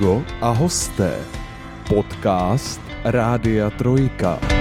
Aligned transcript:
Amigo 0.00 0.24
a 0.40 0.50
hosté. 0.50 1.20
Podcast 1.86 2.80
Rádia 3.04 3.70
Trojka. 3.70 4.59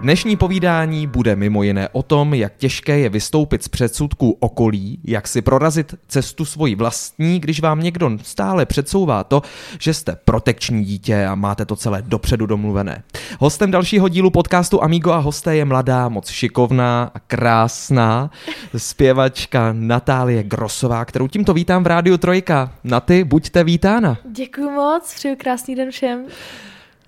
Dnešní 0.00 0.36
povídání 0.36 1.06
bude 1.06 1.36
mimo 1.36 1.62
jiné 1.62 1.88
o 1.92 2.02
tom, 2.02 2.34
jak 2.34 2.56
těžké 2.56 2.98
je 2.98 3.08
vystoupit 3.08 3.62
z 3.62 3.68
předsudků 3.68 4.36
okolí, 4.40 5.00
jak 5.04 5.28
si 5.28 5.42
prorazit 5.42 5.94
cestu 6.08 6.44
svoji 6.44 6.74
vlastní, 6.74 7.40
když 7.40 7.60
vám 7.60 7.80
někdo 7.80 8.10
stále 8.22 8.66
předsouvá 8.66 9.24
to, 9.24 9.42
že 9.78 9.94
jste 9.94 10.16
protekční 10.24 10.84
dítě 10.84 11.26
a 11.26 11.34
máte 11.34 11.64
to 11.64 11.76
celé 11.76 12.02
dopředu 12.02 12.46
domluvené. 12.46 13.02
Hostem 13.38 13.70
dalšího 13.70 14.08
dílu 14.08 14.30
podcastu 14.30 14.82
Amigo 14.82 15.12
a 15.12 15.18
hosté 15.18 15.56
je 15.56 15.64
mladá, 15.64 16.08
moc 16.08 16.28
šikovná 16.30 17.10
a 17.14 17.18
krásná 17.18 18.30
zpěvačka 18.76 19.72
Natálie 19.72 20.42
Grosová, 20.42 21.04
kterou 21.04 21.28
tímto 21.28 21.54
vítám 21.54 21.84
v 21.84 21.86
Rádiu 21.86 22.18
Trojka. 22.18 22.72
Na 22.84 23.00
ty 23.00 23.24
buďte 23.24 23.64
vítána. 23.64 24.18
Děkuji 24.32 24.70
moc, 24.70 25.14
přeju 25.14 25.36
krásný 25.38 25.74
den 25.74 25.90
všem. 25.90 26.24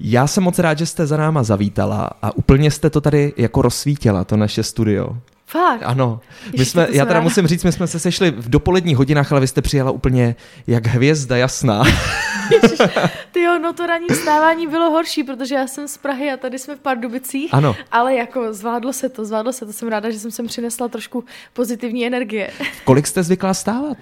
Já 0.00 0.27
jsem 0.27 0.42
moc 0.42 0.59
rád, 0.59 0.78
že 0.78 0.86
jste 0.86 1.06
za 1.06 1.16
náma 1.16 1.42
zavítala 1.42 2.10
a 2.22 2.36
úplně 2.36 2.70
jste 2.70 2.90
to 2.90 3.00
tady 3.00 3.32
jako 3.36 3.62
rozsvítila, 3.62 4.24
to 4.24 4.36
naše 4.36 4.62
studio. 4.62 5.16
Fakt? 5.46 5.82
Ano. 5.84 6.20
Ještě 6.45 6.59
My 6.59 6.64
jsme, 6.64 6.82
já 6.82 7.04
teda 7.04 7.14
ráda. 7.14 7.24
musím 7.24 7.46
říct, 7.46 7.64
my 7.64 7.73
jsme 7.73 7.86
se 7.86 7.98
sešli 7.98 8.30
v 8.30 8.48
dopoledních 8.48 8.96
hodinách, 8.96 9.32
ale 9.32 9.40
vy 9.40 9.46
jste 9.46 9.62
přijela 9.62 9.90
úplně 9.90 10.36
jak 10.66 10.86
hvězda 10.86 11.36
jasná. 11.36 11.82
Ty 13.32 13.40
jo, 13.40 13.59
no 13.59 13.73
to 13.73 13.86
ranní 13.86 14.06
vstávání 14.10 14.66
bylo 14.66 14.90
horší, 14.90 15.23
protože 15.24 15.54
já 15.54 15.66
jsem 15.66 15.88
z 15.88 15.96
Prahy 15.98 16.30
a 16.32 16.37
tady 16.37 16.59
jsme 16.59 16.76
v 16.76 16.80
Pardubicích. 16.80 17.54
Ano. 17.54 17.76
Ale 17.92 18.14
jako 18.14 18.52
zvládlo 18.52 18.92
se 18.92 19.09
to, 19.09 19.24
zvládlo 19.24 19.52
se 19.52 19.66
to. 19.66 19.73
Jsem 19.73 19.88
ráda, 19.88 20.10
že 20.10 20.18
jsem 20.18 20.30
sem 20.30 20.46
přinesla 20.46 20.88
trošku 20.88 21.24
pozitivní 21.52 22.06
energie. 22.06 22.51
Kolik 22.84 23.06
jste 23.06 23.23
zvyklá 23.23 23.54
stávat? 23.54 23.96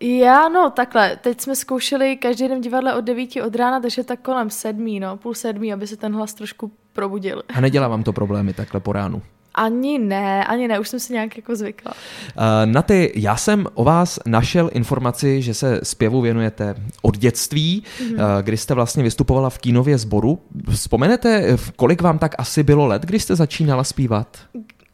Já, 0.00 0.48
no 0.48 0.70
takhle, 0.70 1.16
teď 1.16 1.40
jsme 1.40 1.56
zkoušeli 1.56 2.16
každý 2.16 2.48
den 2.48 2.60
divadle 2.60 2.94
od 2.94 3.00
9 3.00 3.30
od 3.46 3.56
rána, 3.56 3.80
takže 3.80 4.04
tak 4.04 4.20
kolem 4.20 4.50
sedmí, 4.50 5.00
no, 5.00 5.16
půl 5.16 5.34
sedmí, 5.34 5.72
aby 5.72 5.86
se 5.86 5.96
ten 5.96 6.14
hlas 6.14 6.34
trošku 6.34 6.72
probudil. 6.92 7.42
A 7.54 7.60
nedělá 7.60 7.88
vám 7.88 8.02
to 8.02 8.12
problémy 8.12 8.52
takhle 8.52 8.80
po 8.80 8.92
ránu? 8.92 9.22
Ani 9.54 9.98
ne, 9.98 10.44
ani 10.44 10.68
ne, 10.68 10.78
už 10.78 10.88
jsem 10.88 11.00
si 11.00 11.12
nějak 11.12 11.36
jako 11.36 11.56
zvykla. 11.56 11.92
Uh, 11.92 12.42
na 12.64 12.82
ty, 12.82 13.12
já 13.14 13.36
jsem 13.36 13.66
o 13.74 13.84
vás 13.84 14.18
našel 14.26 14.70
informaci, 14.72 15.42
že 15.42 15.54
se 15.54 15.80
zpěvu 15.82 16.20
věnujete 16.20 16.74
od 17.02 17.18
dětství, 17.18 17.82
mm-hmm. 17.82 18.12
uh, 18.14 18.42
kdy 18.42 18.56
jste 18.56 18.74
vlastně 18.74 19.02
vystupovala 19.02 19.50
v 19.50 19.58
kínově 19.58 19.98
sboru. 19.98 20.38
Vzpomenete, 20.70 21.56
v 21.56 21.72
kolik 21.72 22.02
vám 22.02 22.18
tak 22.18 22.34
asi 22.38 22.62
bylo 22.62 22.86
let, 22.86 23.02
když 23.02 23.22
jste 23.22 23.36
začínala 23.36 23.84
zpívat? 23.84 24.38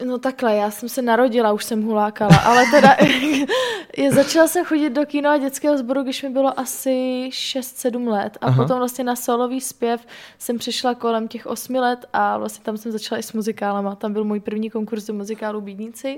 No 0.05 0.17
takhle, 0.17 0.55
já 0.55 0.71
jsem 0.71 0.89
se 0.89 1.01
narodila, 1.01 1.53
už 1.53 1.63
jsem 1.63 1.83
hulákala, 1.83 2.37
ale 2.37 2.63
teda 2.71 2.95
je, 3.97 4.11
začala 4.11 4.47
jsem 4.47 4.65
chodit 4.65 4.89
do 4.89 5.05
kino 5.05 5.29
a 5.29 5.37
dětského 5.37 5.77
sboru, 5.77 6.03
když 6.03 6.23
mi 6.23 6.29
bylo 6.29 6.59
asi 6.59 7.29
6-7 7.31 8.07
let 8.07 8.37
a 8.41 8.45
Aha. 8.45 8.53
Aha. 8.53 8.63
potom 8.63 8.77
vlastně 8.77 9.03
na 9.03 9.15
solový 9.15 9.61
zpěv 9.61 10.05
jsem 10.37 10.57
přišla 10.57 10.95
kolem 10.95 11.27
těch 11.27 11.45
8 11.45 11.75
let 11.75 12.05
a 12.13 12.37
vlastně 12.37 12.63
tam 12.63 12.77
jsem 12.77 12.91
začala 12.91 13.19
i 13.19 13.23
s 13.23 13.33
muzikálama. 13.33 13.95
Tam 13.95 14.13
byl 14.13 14.23
můj 14.23 14.39
první 14.39 14.69
konkurs 14.69 15.05
do 15.05 15.13
muzikálu 15.13 15.61
Bídníci 15.61 16.17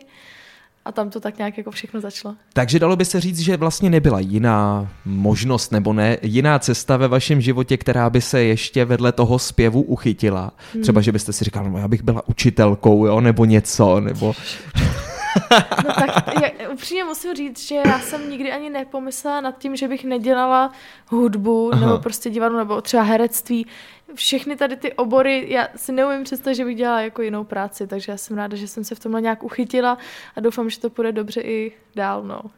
a 0.85 0.91
tam 0.91 1.09
to 1.09 1.19
tak 1.19 1.37
nějak 1.37 1.57
jako 1.57 1.71
všechno 1.71 2.01
začalo. 2.01 2.35
Takže 2.53 2.79
dalo 2.79 2.95
by 2.95 3.05
se 3.05 3.19
říct, 3.19 3.39
že 3.39 3.57
vlastně 3.57 3.89
nebyla 3.89 4.19
jiná 4.19 4.87
možnost 5.05 5.71
nebo 5.71 5.93
ne, 5.93 6.17
jiná 6.21 6.59
cesta 6.59 6.97
ve 6.97 7.07
vašem 7.07 7.41
životě, 7.41 7.77
která 7.77 8.09
by 8.09 8.21
se 8.21 8.43
ještě 8.43 8.85
vedle 8.85 9.11
toho 9.11 9.39
zpěvu 9.39 9.81
uchytila. 9.81 10.51
Třeba, 10.81 11.01
že 11.01 11.11
byste 11.11 11.33
si 11.33 11.43
říkal, 11.45 11.69
no 11.69 11.77
já 11.77 11.87
bych 11.87 12.03
byla 12.03 12.27
učitelkou, 12.27 13.05
jo, 13.05 13.21
nebo 13.21 13.45
něco, 13.45 13.99
nebo... 13.99 14.33
No 15.85 15.93
tak 15.93 16.33
já, 16.41 16.49
upřímně 16.75 17.03
musím 17.03 17.33
říct, 17.33 17.67
že 17.67 17.75
já 17.75 17.99
jsem 17.99 18.29
nikdy 18.29 18.51
ani 18.51 18.69
nepomyslela 18.69 19.41
nad 19.41 19.57
tím, 19.57 19.75
že 19.75 19.87
bych 19.87 20.03
nedělala 20.03 20.71
hudbu 21.07 21.73
Aha. 21.73 21.85
Nebo 21.85 21.97
prostě 21.99 22.29
divadlo 22.29 22.57
nebo 22.57 22.81
třeba 22.81 23.03
herectví. 23.03 23.67
Všechny 24.13 24.55
tady 24.55 24.75
ty 24.75 24.93
obory, 24.93 25.45
já 25.49 25.67
si 25.75 25.91
neumím 25.91 26.23
představit, 26.23 26.55
že 26.55 26.65
bych 26.65 26.75
dělala 26.75 27.01
jako 27.01 27.21
jinou 27.21 27.43
práci, 27.43 27.87
takže 27.87 28.11
já 28.11 28.17
jsem 28.17 28.37
ráda, 28.37 28.57
že 28.57 28.67
jsem 28.67 28.83
se 28.83 28.95
v 28.95 28.99
tomhle 28.99 29.21
nějak 29.21 29.43
uchytila 29.43 29.97
a 30.35 30.39
doufám, 30.39 30.69
že 30.69 30.79
to 30.79 30.89
půjde 30.89 31.11
dobře 31.11 31.41
i 31.41 31.71
dál. 31.95 32.23
No. 32.23 32.41
Uh, 32.43 32.49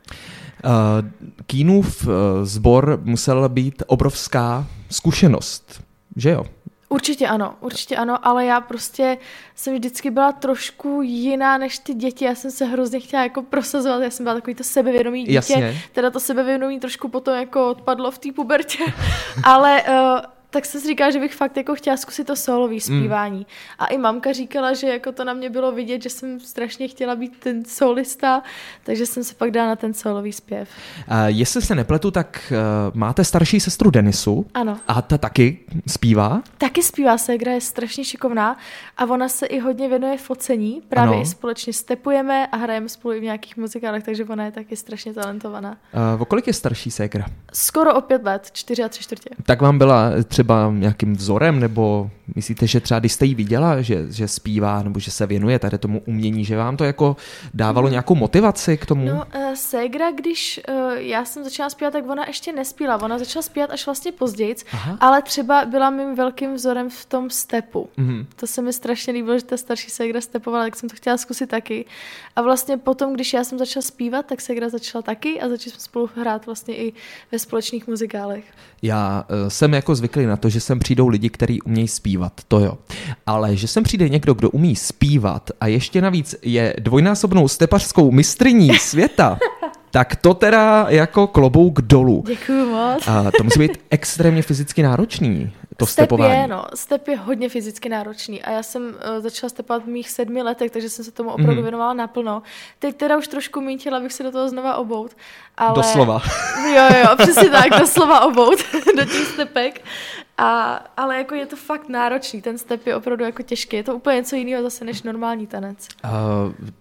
Kínův 1.46 2.08
uh, 2.08 2.14
sbor 2.44 3.00
musel 3.04 3.50
být 3.50 3.84
obrovská 3.88 4.68
zkušenost, 4.90 5.82
že 6.16 6.30
jo? 6.30 6.46
Určitě 6.90 7.28
ano, 7.28 7.56
určitě 7.60 7.96
ano, 7.96 8.28
ale 8.28 8.46
já 8.46 8.62
prostě 8.62 9.18
jsem 9.56 9.74
vždycky 9.74 10.12
byla 10.12 10.32
trošku 10.32 11.02
jiná 11.02 11.58
než 11.58 11.80
ty 11.80 11.94
děti. 11.94 12.26
Já 12.26 12.36
jsem 12.36 12.52
se 12.52 12.66
hrozně 12.66 13.00
chtěla 13.00 13.24
jako 13.24 13.42
prosazovat, 13.42 14.04
já 14.04 14.10
jsem 14.10 14.24
byla 14.24 14.36
takový 14.36 14.56
to 14.56 14.64
sebevědomý 14.64 15.20
dítě. 15.20 15.34
Jasně. 15.34 15.82
Teda 15.92 16.10
to 16.10 16.20
sebevědomí 16.20 16.80
trošku 16.80 17.08
potom 17.08 17.36
jako 17.36 17.70
odpadlo 17.70 18.12
v 18.12 18.18
té 18.18 18.32
pubertě, 18.32 18.84
ale 19.44 19.84
uh, 19.84 20.20
tak 20.50 20.66
jsem 20.66 20.82
si 20.82 20.88
říkala, 20.88 21.12
že 21.12 21.20
bych 21.20 21.36
fakt 21.36 21.58
jako 21.58 21.76
chtěla 21.76 21.98
zkusit 21.98 22.28
to 22.28 22.36
solový 22.36 22.80
zpívání. 22.80 23.38
Mm. 23.40 23.46
A 23.80 23.86
i 23.86 23.98
mamka 23.98 24.34
říkala, 24.34 24.74
že 24.74 24.88
jako 24.88 25.12
to 25.12 25.24
na 25.24 25.34
mě 25.34 25.50
bylo 25.50 25.72
vidět, 25.72 26.04
že 26.04 26.10
jsem 26.10 26.40
strašně 26.40 26.88
chtěla 26.88 27.16
být 27.16 27.40
ten 27.40 27.66
solista, 27.66 28.44
takže 28.84 29.06
jsem 29.06 29.24
se 29.24 29.36
pak 29.36 29.52
dala 29.52 29.68
na 29.68 29.76
ten 29.76 29.94
solový 29.94 30.34
zpěv. 30.34 30.70
Uh, 31.12 31.16
jestli 31.26 31.62
se 31.62 31.76
nepletu, 31.76 32.12
tak 32.12 32.52
uh, 32.52 32.98
máte 32.98 33.24
starší 33.24 33.60
sestru 33.60 33.92
Denisu 33.92 34.46
Ano. 34.54 34.78
a 34.88 35.02
ta 35.02 35.18
taky 35.18 35.60
zpívá. 35.88 36.42
Taky 36.58 36.84
zpívá 36.84 37.18
ségra, 37.18 37.52
je 37.52 37.62
strašně 37.62 38.04
šikovná 38.04 38.58
a 38.98 39.06
ona 39.06 39.30
se 39.30 39.46
i 39.46 39.60
hodně 39.60 39.90
věnuje 39.90 40.18
focení. 40.18 40.82
Právě 40.90 41.14
Ano. 41.14 41.22
i 41.22 41.26
společně 41.26 41.74
stepujeme 41.74 42.48
a 42.48 42.58
hrajeme 42.58 42.90
spolu 42.90 43.14
i 43.14 43.20
v 43.20 43.24
nějakých 43.24 43.58
muzikálech, 43.58 44.04
takže 44.04 44.26
ona 44.26 44.46
je 44.46 44.52
taky 44.52 44.76
strašně 44.76 45.14
talentovaná. 45.14 45.78
Uh, 46.16 46.22
o 46.22 46.26
kolik 46.26 46.48
je 46.48 46.54
starší 46.54 46.92
ségra? 46.92 47.26
Skoro 47.54 47.96
o 47.96 48.02
pět 48.02 48.24
let, 48.24 48.50
čtyři 48.54 48.84
a 48.84 48.90
tři 48.90 49.04
čtvrtě. 49.04 49.30
Tak 49.46 49.62
vám 49.62 49.78
byla 49.78 50.12
třeba 50.38 50.72
nějakým 50.72 51.16
vzorem, 51.16 51.60
nebo 51.60 52.10
myslíte, 52.36 52.68
že 52.68 52.80
třeba 52.80 53.00
když 53.00 53.12
jste 53.12 53.26
jí 53.26 53.36
viděla, 53.36 53.82
že, 53.82 54.06
že 54.12 54.28
zpívá, 54.28 54.84
nebo 54.84 55.00
že 55.00 55.12
se 55.12 55.26
věnuje 55.26 55.60
tady 55.60 55.78
tomu 55.78 56.02
umění, 56.06 56.46
že 56.46 56.58
vám 56.58 56.78
to 56.78 56.84
jako 56.84 57.16
dávalo 57.54 57.90
nějakou 57.90 58.16
motivaci 58.16 58.78
k 58.78 58.86
tomu? 58.86 59.06
No, 59.06 59.26
uh, 59.36 59.54
ségra, 59.54 60.12
když 60.12 60.62
uh, 60.70 60.94
já 60.94 61.26
jsem 61.26 61.44
začala 61.44 61.70
zpívat, 61.70 61.94
tak 61.94 62.10
ona 62.10 62.28
ještě 62.28 62.54
nespíla. 62.54 63.02
Ona 63.02 63.18
začala 63.18 63.44
zpívat 63.44 63.70
až 63.72 63.86
vlastně 63.86 64.12
později, 64.12 64.56
Aha. 64.74 64.98
ale 65.00 65.22
třeba 65.22 65.66
byla 65.66 65.90
mým 65.90 66.16
velkým 66.16 66.54
vzorem 66.54 66.90
v 66.90 67.06
tom 67.06 67.30
stepu. 67.30 67.90
Mhm. 67.98 68.26
To 68.36 68.48
se 68.48 68.62
mi 68.62 68.74
strašně 68.74 69.14
líbilo, 69.14 69.40
že 69.40 69.46
ta 69.46 69.58
starší 69.58 69.90
ségra 69.90 70.22
stepovala, 70.22 70.64
tak 70.64 70.76
jsem 70.76 70.90
to 70.90 70.96
chtěla 70.96 71.18
zkusit 71.18 71.50
taky. 71.50 71.86
A 72.36 72.42
vlastně 72.42 72.78
potom, 72.78 73.14
když 73.14 73.34
já 73.34 73.44
jsem 73.44 73.58
začala 73.58 73.82
zpívat, 73.82 74.26
tak 74.26 74.42
ségra 74.42 74.70
začala 74.70 75.02
taky 75.02 75.42
a 75.42 75.50
začali 75.50 75.72
jsme 75.72 75.80
spolu 75.80 76.10
hrát 76.16 76.46
vlastně 76.46 76.76
i 76.78 76.94
ve 77.32 77.40
společných 77.40 77.88
muzikálech. 77.88 78.44
Já 78.82 79.26
uh, 79.30 79.50
jsem 79.50 79.74
jako 79.74 79.96
zvyklý 79.96 80.26
na 80.28 80.38
to, 80.38 80.50
že 80.50 80.60
sem 80.60 80.80
přijdou 80.80 81.08
lidi, 81.08 81.30
kteří 81.30 81.62
umějí 81.62 81.88
zpívat, 81.88 82.34
to 82.48 82.60
jo. 82.60 82.78
Ale 83.26 83.56
že 83.56 83.68
sem 83.68 83.84
přijde 83.84 84.10
někdo, 84.10 84.34
kdo 84.34 84.50
umí 84.50 84.76
zpívat 84.76 85.52
a 85.62 85.68
ještě 85.68 86.02
navíc 86.02 86.36
je 86.42 86.74
dvojnásobnou 86.80 87.48
stepařskou 87.48 88.12
mistrní 88.12 88.80
světa, 88.80 89.40
tak 89.92 90.16
to 90.16 90.34
teda 90.34 90.86
jako 90.90 91.28
klobouk 91.28 91.82
dolů. 91.82 92.24
Děkuju 92.28 92.70
moc. 92.70 93.08
A 93.08 93.32
to 93.38 93.44
musí 93.44 93.60
být 93.60 93.78
extrémně 93.90 94.42
fyzicky 94.42 94.84
náročný, 94.84 95.54
to 95.78 95.86
Step 95.86 95.94
stepování. 95.94 96.42
je, 96.42 96.48
no, 96.48 96.66
step 96.76 97.08
je 97.08 97.18
hodně 97.18 97.50
fyzicky 97.50 97.90
náročný 97.90 98.44
a 98.44 98.52
já 98.52 98.64
jsem 98.64 98.84
uh, 98.84 99.24
začala 99.24 99.50
stepovat 99.50 99.84
v 99.84 99.88
mých 99.88 100.10
sedmi 100.10 100.42
letech, 100.42 100.72
takže 100.72 100.90
jsem 100.90 101.06
se 101.06 101.12
tomu 101.12 101.30
opravdu 101.30 101.56
mm. 101.56 101.62
věnovala 101.62 101.94
naplno. 101.94 102.42
Teď 102.80 102.96
teda 102.96 103.18
už 103.18 103.28
trošku 103.28 103.62
méně 103.62 103.78
chtěla 103.78 104.00
bych 104.00 104.14
se 104.14 104.24
do 104.24 104.32
toho 104.32 104.50
znova 104.50 104.76
obout. 104.76 105.12
Ale... 105.58 105.76
Doslova. 105.76 106.22
Jo, 106.76 106.88
jo, 107.00 107.16
přesně 107.18 107.50
tak, 107.50 107.80
doslova 107.80 108.26
obout 108.26 108.60
do 108.98 109.06
těch 109.06 109.28
stepek. 109.28 109.82
A, 110.38 110.74
ale 110.98 111.18
jako 111.18 111.36
je 111.36 111.46
to 111.46 111.56
fakt 111.56 111.90
náročný, 111.90 112.42
ten 112.42 112.58
step 112.58 112.88
je 112.88 112.96
opravdu 112.96 113.24
jako 113.24 113.44
těžký. 113.44 113.76
Je 113.76 113.84
to 113.84 113.96
úplně 113.96 114.16
něco 114.16 114.36
jiného 114.36 114.64
zase 114.64 114.86
než 114.86 115.04
normální 115.04 115.48
tanec. 115.48 115.88
Uh, 116.04 116.12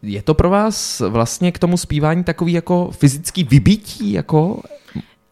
je 0.02 0.22
to 0.22 0.34
pro 0.34 0.50
vás 0.50 1.00
vlastně 1.00 1.52
k 1.52 1.58
tomu 1.58 1.76
zpívání 1.76 2.24
takový 2.24 2.52
jako 2.52 2.90
fyzický 2.90 3.44
vybití, 3.44 4.12
jako 4.12 4.62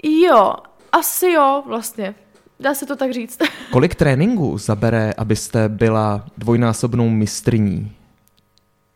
Jo, 0.02 0.54
asi 0.92 1.26
jo, 1.26 1.62
vlastně. 1.66 2.14
Dá 2.60 2.74
se 2.74 2.86
to 2.86 2.96
tak 2.96 3.12
říct. 3.12 3.38
kolik 3.70 3.94
tréninku 3.94 4.58
zabere, 4.58 5.12
abyste 5.16 5.68
byla 5.68 6.24
dvojnásobnou 6.38 7.08
mistrní 7.08 7.92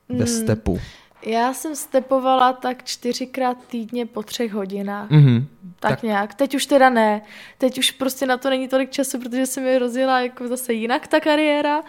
ve 0.09 0.27
stepu? 0.27 0.81
Já 1.27 1.55
jsem 1.55 1.77
stepovala 1.77 2.53
tak 2.53 2.85
čtyřikrát 2.85 3.57
týdně 3.71 4.07
po 4.07 4.23
třech 4.23 4.53
hodinách. 4.53 5.11
Mhm. 5.11 5.47
Tak, 5.81 5.91
Tak- 5.91 6.03
nějak. 6.03 6.35
Teď 6.35 6.55
už 6.55 6.67
teda 6.67 6.91
ne. 6.91 7.23
Teď 7.59 7.79
už 7.79 7.91
prostě 7.91 8.27
na 8.27 8.37
to 8.37 8.51
není 8.51 8.69
tolik 8.69 8.91
času, 8.91 9.19
protože 9.19 9.47
se 9.47 9.61
mi 9.61 9.79
rozjela 9.79 10.21
jako 10.21 10.49
zase 10.49 10.73
jinak 10.73 11.07
ta 11.07 11.21
kariéra, 11.21 11.81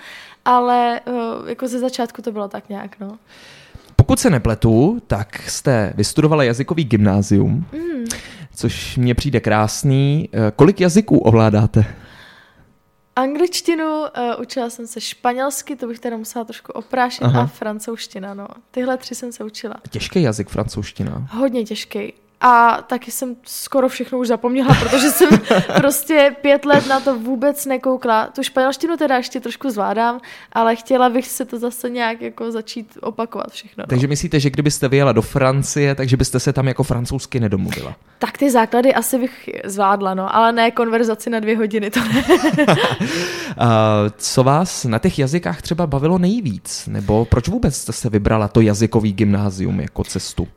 ale 0.45 1.01
uh, 1.07 1.49
jako 1.49 1.67
ze 1.67 1.79
začátku 1.79 2.21
to 2.21 2.31
bylo 2.31 2.47
tak 2.47 2.69
nějak, 2.69 2.99
no. 2.99 3.17
Pokud 3.95 4.19
se 4.19 4.29
nepletu, 4.29 5.01
tak 5.07 5.41
jste 5.49 5.93
vystudovala 5.95 6.43
jazykový 6.43 6.83
gymnázium, 6.83 7.65
Mm. 7.73 8.05
což 8.55 8.97
mně 8.97 9.15
přijde 9.15 9.39
krásný. 9.39 10.29
Eh, 10.33 10.51
Kolik 10.55 10.81
jazyků 10.81 11.17
ovládáte? 11.17 11.85
Angličtinu, 13.15 13.99
uh, 13.99 14.07
učila 14.41 14.69
jsem 14.69 14.87
se 14.87 15.01
španělsky, 15.01 15.75
to 15.75 15.87
bych 15.87 15.99
teda 15.99 16.17
musela 16.17 16.45
trošku 16.45 16.71
oprášit, 16.71 17.23
Aha. 17.23 17.41
a 17.41 17.45
francouzština, 17.45 18.33
no. 18.33 18.47
Tyhle 18.71 18.97
tři 18.97 19.15
jsem 19.15 19.31
se 19.31 19.43
učila. 19.43 19.75
Těžký 19.89 20.21
jazyk 20.21 20.49
francouzština. 20.49 21.27
Hodně 21.31 21.63
těžký. 21.65 22.13
A 22.41 22.81
taky 22.87 23.11
jsem 23.11 23.35
skoro 23.43 23.89
všechno 23.89 24.17
už 24.17 24.27
zapomněla, 24.27 24.75
protože 24.75 25.09
jsem 25.09 25.29
prostě 25.75 26.35
pět 26.41 26.65
let 26.65 26.87
na 26.87 26.99
to 26.99 27.19
vůbec 27.19 27.65
nekoukla. 27.65 28.27
Tu 28.27 28.43
španělštinu 28.43 28.97
teda 28.97 29.17
ještě 29.17 29.39
trošku 29.39 29.69
zvládám, 29.69 30.19
ale 30.53 30.75
chtěla 30.75 31.09
bych 31.09 31.27
se 31.27 31.45
to 31.45 31.59
zase 31.59 31.89
nějak 31.89 32.21
jako 32.21 32.51
začít 32.51 32.97
opakovat 33.01 33.51
všechno. 33.51 33.81
No. 33.81 33.87
Takže 33.87 34.07
myslíte, 34.07 34.39
že 34.39 34.49
kdybyste 34.49 34.87
vyjela 34.87 35.11
do 35.11 35.21
Francie, 35.21 35.95
takže 35.95 36.17
byste 36.17 36.39
se 36.39 36.53
tam 36.53 36.67
jako 36.67 36.83
francouzsky 36.83 37.39
nedomluvila? 37.39 37.95
Tak 38.19 38.37
ty 38.37 38.51
základy 38.51 38.93
asi 38.93 39.17
bych 39.17 39.49
zvládla, 39.65 40.13
no, 40.13 40.35
ale 40.35 40.51
ne 40.51 40.71
konverzaci 40.71 41.29
na 41.29 41.39
dvě 41.39 41.57
hodiny, 41.57 41.91
to 41.91 41.99
ne. 41.99 42.25
Co 44.17 44.43
vás 44.43 44.85
na 44.85 44.99
těch 44.99 45.19
jazykách 45.19 45.61
třeba 45.61 45.87
bavilo 45.87 46.17
nejvíc? 46.17 46.87
Nebo 46.87 47.25
proč 47.25 47.47
vůbec 47.47 47.75
jste 47.75 47.93
se 47.93 48.09
vybrala 48.09 48.47
to 48.47 48.61
jazykový 48.61 49.13
gymnázium 49.13 49.79
jako 49.79 50.03
cestu? 50.03 50.47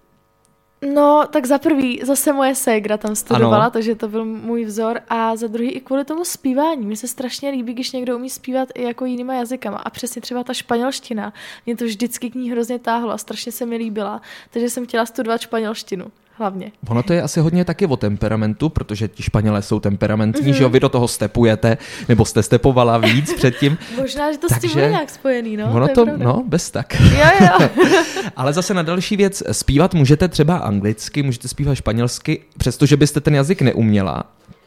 No, 0.82 1.26
tak 1.30 1.46
za 1.46 1.58
prvý, 1.58 2.00
zase 2.04 2.32
moje 2.32 2.54
ségra 2.54 2.96
tam 2.96 3.16
studovala, 3.16 3.62
ano. 3.62 3.70
takže 3.70 3.94
to 3.94 4.08
byl 4.08 4.24
můj 4.24 4.64
vzor. 4.64 5.00
A 5.08 5.36
za 5.36 5.46
druhý 5.46 5.70
i 5.70 5.80
kvůli 5.80 6.04
tomu 6.04 6.24
zpívání. 6.24 6.86
Mně 6.86 6.96
se 6.96 7.08
strašně 7.08 7.50
líbí, 7.50 7.74
když 7.74 7.92
někdo 7.92 8.16
umí 8.16 8.30
zpívat 8.30 8.68
i 8.74 8.82
jako 8.82 9.04
jinýma 9.04 9.34
jazykama. 9.34 9.78
A 9.78 9.90
přesně 9.90 10.22
třeba 10.22 10.44
ta 10.44 10.54
španělština. 10.54 11.32
Mě 11.66 11.76
to 11.76 11.84
vždycky 11.84 12.30
k 12.30 12.34
ní 12.34 12.50
hrozně 12.50 12.78
táhlo 12.78 13.12
a 13.12 13.18
strašně 13.18 13.52
se 13.52 13.66
mi 13.66 13.76
líbila. 13.76 14.20
Takže 14.50 14.70
jsem 14.70 14.86
chtěla 14.86 15.06
studovat 15.06 15.40
španělštinu 15.40 16.06
hlavně. 16.38 16.72
Ono 16.88 17.02
to 17.02 17.12
je 17.12 17.22
asi 17.22 17.40
hodně 17.40 17.64
taky 17.64 17.86
o 17.86 17.96
temperamentu, 17.96 18.68
protože 18.68 19.08
ti 19.08 19.22
Španělé 19.22 19.62
jsou 19.62 19.80
temperamentní, 19.80 20.52
mm-hmm. 20.52 20.56
že 20.56 20.62
jo, 20.62 20.68
vy 20.68 20.80
do 20.80 20.88
toho 20.88 21.08
stepujete, 21.08 21.78
nebo 22.08 22.24
jste 22.24 22.42
stepovala 22.42 22.98
víc 22.98 23.32
předtím. 23.36 23.78
Možná, 23.96 24.32
že 24.32 24.38
to 24.38 24.48
Takže, 24.48 24.68
s 24.68 24.70
tím 24.72 24.80
bude 24.80 24.90
nějak 24.90 25.10
spojený, 25.10 25.56
no. 25.56 25.72
Ono 25.72 25.88
to, 25.88 26.06
to 26.06 26.16
no, 26.16 26.42
bez 26.46 26.70
tak. 26.70 27.00
jo, 27.00 27.30
jo. 27.40 27.68
Ale 28.36 28.52
zase 28.52 28.74
na 28.74 28.82
další 28.82 29.16
věc, 29.16 29.42
zpívat 29.52 29.94
můžete 29.94 30.28
třeba 30.28 30.56
anglicky, 30.56 31.22
můžete 31.22 31.48
zpívat 31.48 31.74
španělsky, 31.74 32.40
přestože 32.58 32.96
byste 32.96 33.20
ten 33.20 33.34
jazyk 33.34 33.62
neuměla, 33.62 34.24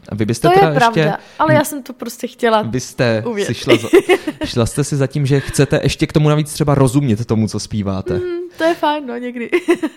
a 0.10 0.16
vy 0.16 0.26
byste 0.26 0.48
to 0.48 0.54
teda 0.54 0.70
je 0.70 0.76
pravda, 0.76 1.02
ještě, 1.02 1.18
ale 1.40 1.54
já 1.54 1.64
jsem 1.64 1.84
to 1.84 1.94
prostě 1.94 2.28
chtěla 2.28 2.64
Byste 2.64 3.24
si 3.46 3.54
šla, 3.54 3.76
za, 3.78 3.88
šla 4.46 4.66
jste 4.66 4.84
si 4.84 4.96
za 4.96 5.08
tím, 5.08 5.26
že 5.26 5.40
chcete 5.40 5.80
ještě 5.84 6.08
k 6.08 6.14
tomu 6.14 6.30
navíc 6.30 6.54
třeba 6.54 6.76
rozumět 6.76 7.26
tomu, 7.26 7.48
co 7.48 7.60
zpíváte. 7.60 8.14
Mm, 8.14 8.22
to 8.58 8.64
je 8.64 8.74
fajn, 8.74 9.08
no 9.08 9.18
někdy. 9.18 9.50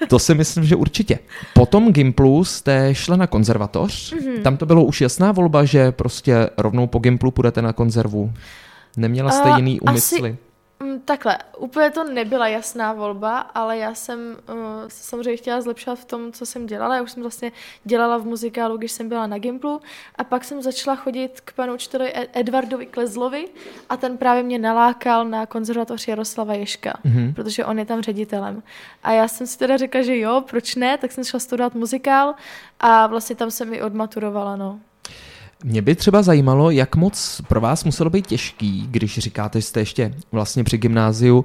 to 0.08 0.18
si 0.18 0.34
myslím, 0.34 0.64
že 0.64 0.76
určitě. 0.76 1.18
Potom 1.54 1.92
Gimplu 1.92 2.44
jste 2.44 2.94
šla 2.94 3.16
na 3.16 3.26
konzervatoř. 3.26 4.12
Mm-hmm. 4.12 4.42
Tam 4.42 4.56
to 4.56 4.66
bylo 4.66 4.84
už 4.84 5.00
jasná 5.00 5.32
volba, 5.32 5.64
že 5.64 5.92
prostě 5.92 6.50
rovnou 6.58 6.86
po 6.86 6.98
Gimplu 6.98 7.30
půjdete 7.30 7.62
na 7.62 7.72
konzervu. 7.72 8.32
Neměla 8.96 9.30
jste 9.30 9.50
uh, 9.50 9.56
jiný 9.56 9.80
úmysly? 9.80 10.30
Asi 10.30 10.47
takhle, 11.04 11.38
úplně 11.58 11.90
to 11.90 12.04
nebyla 12.04 12.48
jasná 12.48 12.92
volba, 12.92 13.38
ale 13.38 13.78
já 13.78 13.94
jsem 13.94 14.18
uh, 14.48 14.56
samozřejmě 14.88 15.36
chtěla 15.36 15.60
zlepšovat 15.60 15.98
v 15.98 16.04
tom, 16.04 16.32
co 16.32 16.46
jsem 16.46 16.66
dělala. 16.66 16.96
Já 16.96 17.02
už 17.02 17.12
jsem 17.12 17.22
vlastně 17.22 17.52
dělala 17.84 18.18
v 18.18 18.24
muzikálu, 18.24 18.76
když 18.76 18.92
jsem 18.92 19.08
byla 19.08 19.26
na 19.26 19.38
Gimplu 19.38 19.80
a 20.16 20.24
pak 20.24 20.44
jsem 20.44 20.62
začala 20.62 20.96
chodit 20.96 21.40
k 21.40 21.52
panu 21.52 21.74
učiteli 21.74 22.12
Edvardovi 22.32 22.86
Klezlovi 22.86 23.48
a 23.88 23.96
ten 23.96 24.18
právě 24.18 24.42
mě 24.42 24.58
nalákal 24.58 25.24
na 25.24 25.46
konzervatoř 25.46 26.08
Jaroslava 26.08 26.54
Ješka, 26.54 26.98
mm-hmm. 27.04 27.34
protože 27.34 27.64
on 27.64 27.78
je 27.78 27.84
tam 27.84 28.00
ředitelem. 28.00 28.62
A 29.02 29.12
já 29.12 29.28
jsem 29.28 29.46
si 29.46 29.58
teda 29.58 29.76
řekla, 29.76 30.02
že 30.02 30.18
jo, 30.18 30.44
proč 30.50 30.74
ne, 30.74 30.98
tak 30.98 31.12
jsem 31.12 31.24
šla 31.24 31.40
studovat 31.40 31.74
muzikál 31.74 32.34
a 32.80 33.06
vlastně 33.06 33.36
tam 33.36 33.50
jsem 33.50 33.74
i 33.74 33.82
odmaturovala, 33.82 34.56
no. 34.56 34.80
Mě 35.64 35.82
by 35.82 35.94
třeba 35.94 36.22
zajímalo, 36.22 36.70
jak 36.70 36.96
moc 36.96 37.40
pro 37.48 37.60
vás 37.60 37.84
muselo 37.84 38.10
být 38.10 38.26
těžký, 38.26 38.86
když 38.90 39.18
říkáte, 39.18 39.60
že 39.60 39.66
jste 39.66 39.80
ještě 39.80 40.14
vlastně 40.32 40.64
při 40.64 40.78
gymnáziu 40.78 41.38
uh, 41.38 41.44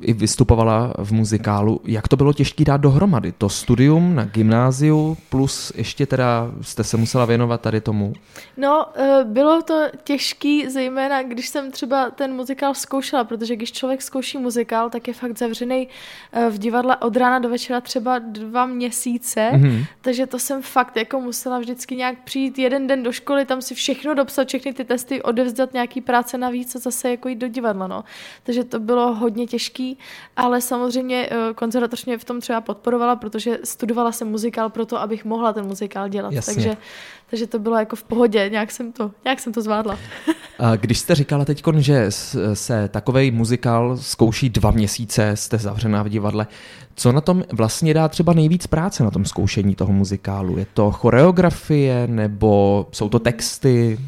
i 0.00 0.12
vystupovala 0.12 0.92
v 0.98 1.12
muzikálu. 1.12 1.80
Jak 1.84 2.08
to 2.08 2.16
bylo 2.16 2.32
těžké 2.32 2.64
dát 2.64 2.76
dohromady? 2.76 3.32
To 3.32 3.48
studium 3.48 4.14
na 4.14 4.24
gymnáziu 4.24 5.16
plus 5.30 5.72
ještě 5.76 6.06
teda 6.06 6.50
jste 6.60 6.84
se 6.84 6.96
musela 6.96 7.24
věnovat 7.24 7.60
tady 7.60 7.80
tomu? 7.80 8.12
No, 8.56 8.86
uh, 8.86 9.32
bylo 9.32 9.62
to 9.62 9.86
těžký, 10.04 10.70
zejména 10.70 11.22
když 11.22 11.48
jsem 11.48 11.70
třeba 11.70 12.10
ten 12.10 12.32
muzikál 12.32 12.74
zkoušela, 12.74 13.24
protože 13.24 13.56
když 13.56 13.72
člověk 13.72 14.02
zkouší 14.02 14.38
muzikál, 14.38 14.90
tak 14.90 15.08
je 15.08 15.14
fakt 15.14 15.38
zavřený 15.38 15.88
uh, 16.36 16.52
v 16.52 16.58
divadle 16.58 16.96
od 16.96 17.16
rána 17.16 17.38
do 17.38 17.48
večera 17.48 17.80
třeba 17.80 18.18
dva 18.18 18.66
měsíce, 18.66 19.50
mm-hmm. 19.54 19.84
takže 20.00 20.26
to 20.26 20.38
jsem 20.38 20.62
fakt 20.62 20.96
jako 20.96 21.20
musela 21.20 21.58
vždycky 21.58 21.96
nějak 21.96 22.24
přijít 22.24 22.58
jeden 22.58 22.86
den 22.86 22.95
den 22.96 23.02
do 23.02 23.12
školy, 23.12 23.44
tam 23.44 23.62
si 23.62 23.74
všechno 23.74 24.14
dopsat, 24.14 24.48
všechny 24.48 24.72
ty 24.72 24.84
testy, 24.84 25.22
odevzdat 25.22 25.72
nějaký 25.72 26.00
práce 26.00 26.38
navíc 26.38 26.76
a 26.76 26.78
zase 26.78 27.10
jako 27.10 27.28
jít 27.28 27.38
do 27.38 27.48
divadla, 27.48 27.86
no. 27.86 28.04
Takže 28.42 28.64
to 28.64 28.80
bylo 28.80 29.14
hodně 29.14 29.46
těžký, 29.46 29.98
ale 30.36 30.60
samozřejmě 30.60 31.28
eh, 31.30 31.54
konzervatoř 31.54 32.04
mě 32.04 32.18
v 32.18 32.24
tom 32.24 32.40
třeba 32.40 32.60
podporovala, 32.60 33.16
protože 33.16 33.58
studovala 33.64 34.12
jsem 34.12 34.28
muzikál 34.28 34.70
pro 34.70 34.86
to, 34.86 35.00
abych 35.00 35.24
mohla 35.24 35.52
ten 35.52 35.66
muzikál 35.66 36.08
dělat. 36.08 36.32
Jasně. 36.32 36.54
Takže, 36.54 36.76
takže 37.30 37.46
to 37.46 37.58
bylo 37.58 37.78
jako 37.78 37.96
v 37.96 38.02
pohodě, 38.02 38.48
nějak 38.52 38.70
jsem 38.70 38.92
to, 38.92 39.10
nějak 39.24 39.40
jsem 39.40 39.52
to 39.52 39.62
zvládla. 39.62 39.98
A 40.58 40.76
když 40.76 40.98
jste 40.98 41.14
říkala 41.14 41.44
teď, 41.44 41.62
že 41.78 42.06
se 42.54 42.88
takový 42.88 43.30
muzikál 43.30 43.96
zkouší 43.96 44.50
dva 44.50 44.70
měsíce, 44.70 45.36
jste 45.36 45.58
zavřená 45.58 46.02
v 46.02 46.08
divadle, 46.08 46.46
co 46.96 47.12
na 47.12 47.20
tom 47.20 47.44
vlastně 47.52 47.94
dá 47.94 48.08
třeba 48.08 48.32
nejvíc 48.32 48.66
práce 48.66 49.04
na 49.04 49.10
tom 49.10 49.24
zkoušení 49.24 49.74
toho 49.74 49.92
muzikálu? 49.92 50.58
Je 50.58 50.66
to 50.74 50.90
choreografie 50.90 52.06
nebo 52.06 52.86
jsou 52.92 53.08
to 53.08 53.18
texty? 53.18 53.98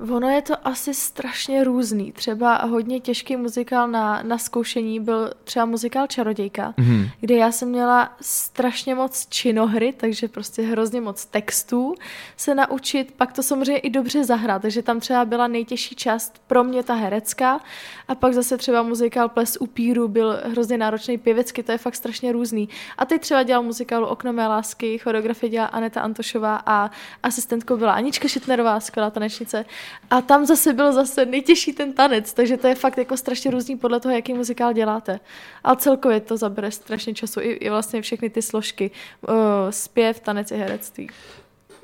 Ono 0.00 0.28
je 0.28 0.42
to 0.42 0.54
asi 0.64 0.94
strašně 0.94 1.64
různý. 1.64 2.12
Třeba 2.12 2.56
hodně 2.56 3.00
těžký 3.00 3.36
muzikál 3.36 3.88
na, 3.88 4.22
na 4.22 4.38
zkoušení 4.38 5.00
byl 5.00 5.32
třeba 5.44 5.64
muzikál 5.66 6.06
Čarodějka, 6.06 6.74
mm-hmm. 6.78 7.10
kde 7.20 7.34
já 7.34 7.52
jsem 7.52 7.68
měla 7.68 8.16
strašně 8.20 8.94
moc 8.94 9.26
činohry, 9.28 9.94
takže 9.96 10.28
prostě 10.28 10.62
hrozně 10.62 11.00
moc 11.00 11.24
textů 11.24 11.94
se 12.36 12.54
naučit, 12.54 13.12
pak 13.16 13.32
to 13.32 13.42
samozřejmě 13.42 13.78
i 13.78 13.90
dobře 13.90 14.24
zahrát, 14.24 14.62
takže 14.62 14.82
tam 14.82 15.00
třeba 15.00 15.24
byla 15.24 15.46
nejtěžší 15.46 15.94
část 15.94 16.42
pro 16.46 16.64
mě 16.64 16.82
ta 16.82 16.94
herecká 16.94 17.60
a 18.08 18.14
pak 18.14 18.32
zase 18.34 18.56
třeba 18.56 18.82
muzikál 18.82 19.28
Ples 19.28 19.56
upíru 19.60 20.08
byl 20.08 20.40
hrozně 20.44 20.78
náročný 20.78 21.18
pěvecky, 21.18 21.62
to 21.62 21.72
je 21.72 21.78
fakt 21.78 21.94
strašně 21.94 22.32
různý. 22.32 22.68
A 22.98 23.04
teď 23.04 23.20
třeba 23.20 23.42
dělal 23.42 23.62
muzikálu 23.62 24.06
Okno 24.06 24.32
mé 24.32 24.48
lásky, 24.48 24.98
choreografie 24.98 25.50
dělala 25.50 25.68
Aneta 25.68 26.00
Antošová 26.00 26.62
a 26.66 26.90
asistentkou 27.22 27.76
byla 27.76 27.92
Anička 27.92 28.28
Šitnerová, 28.28 28.80
skvělá 28.80 29.10
tanečnice. 29.10 29.64
A 30.10 30.20
tam 30.20 30.46
zase 30.46 30.72
byl 30.72 30.92
zase 30.92 31.26
nejtěžší 31.26 31.72
ten 31.72 31.92
tanec, 31.92 32.32
takže 32.32 32.56
to 32.56 32.66
je 32.66 32.74
fakt 32.74 32.98
jako 32.98 33.16
strašně 33.16 33.50
různý 33.50 33.76
podle 33.76 34.00
toho, 34.00 34.14
jaký 34.14 34.34
muzikál 34.34 34.72
děláte. 34.72 35.20
Ale 35.64 35.76
celkově 35.76 36.20
to 36.20 36.36
zabere 36.36 36.70
strašně 36.70 37.14
času, 37.14 37.40
i, 37.40 37.50
i 37.52 37.70
vlastně 37.70 38.02
všechny 38.02 38.30
ty 38.30 38.42
složky, 38.42 38.90
uh, 39.28 39.34
zpěv, 39.70 40.20
tanec 40.20 40.50
i 40.50 40.56
herectví. 40.56 41.08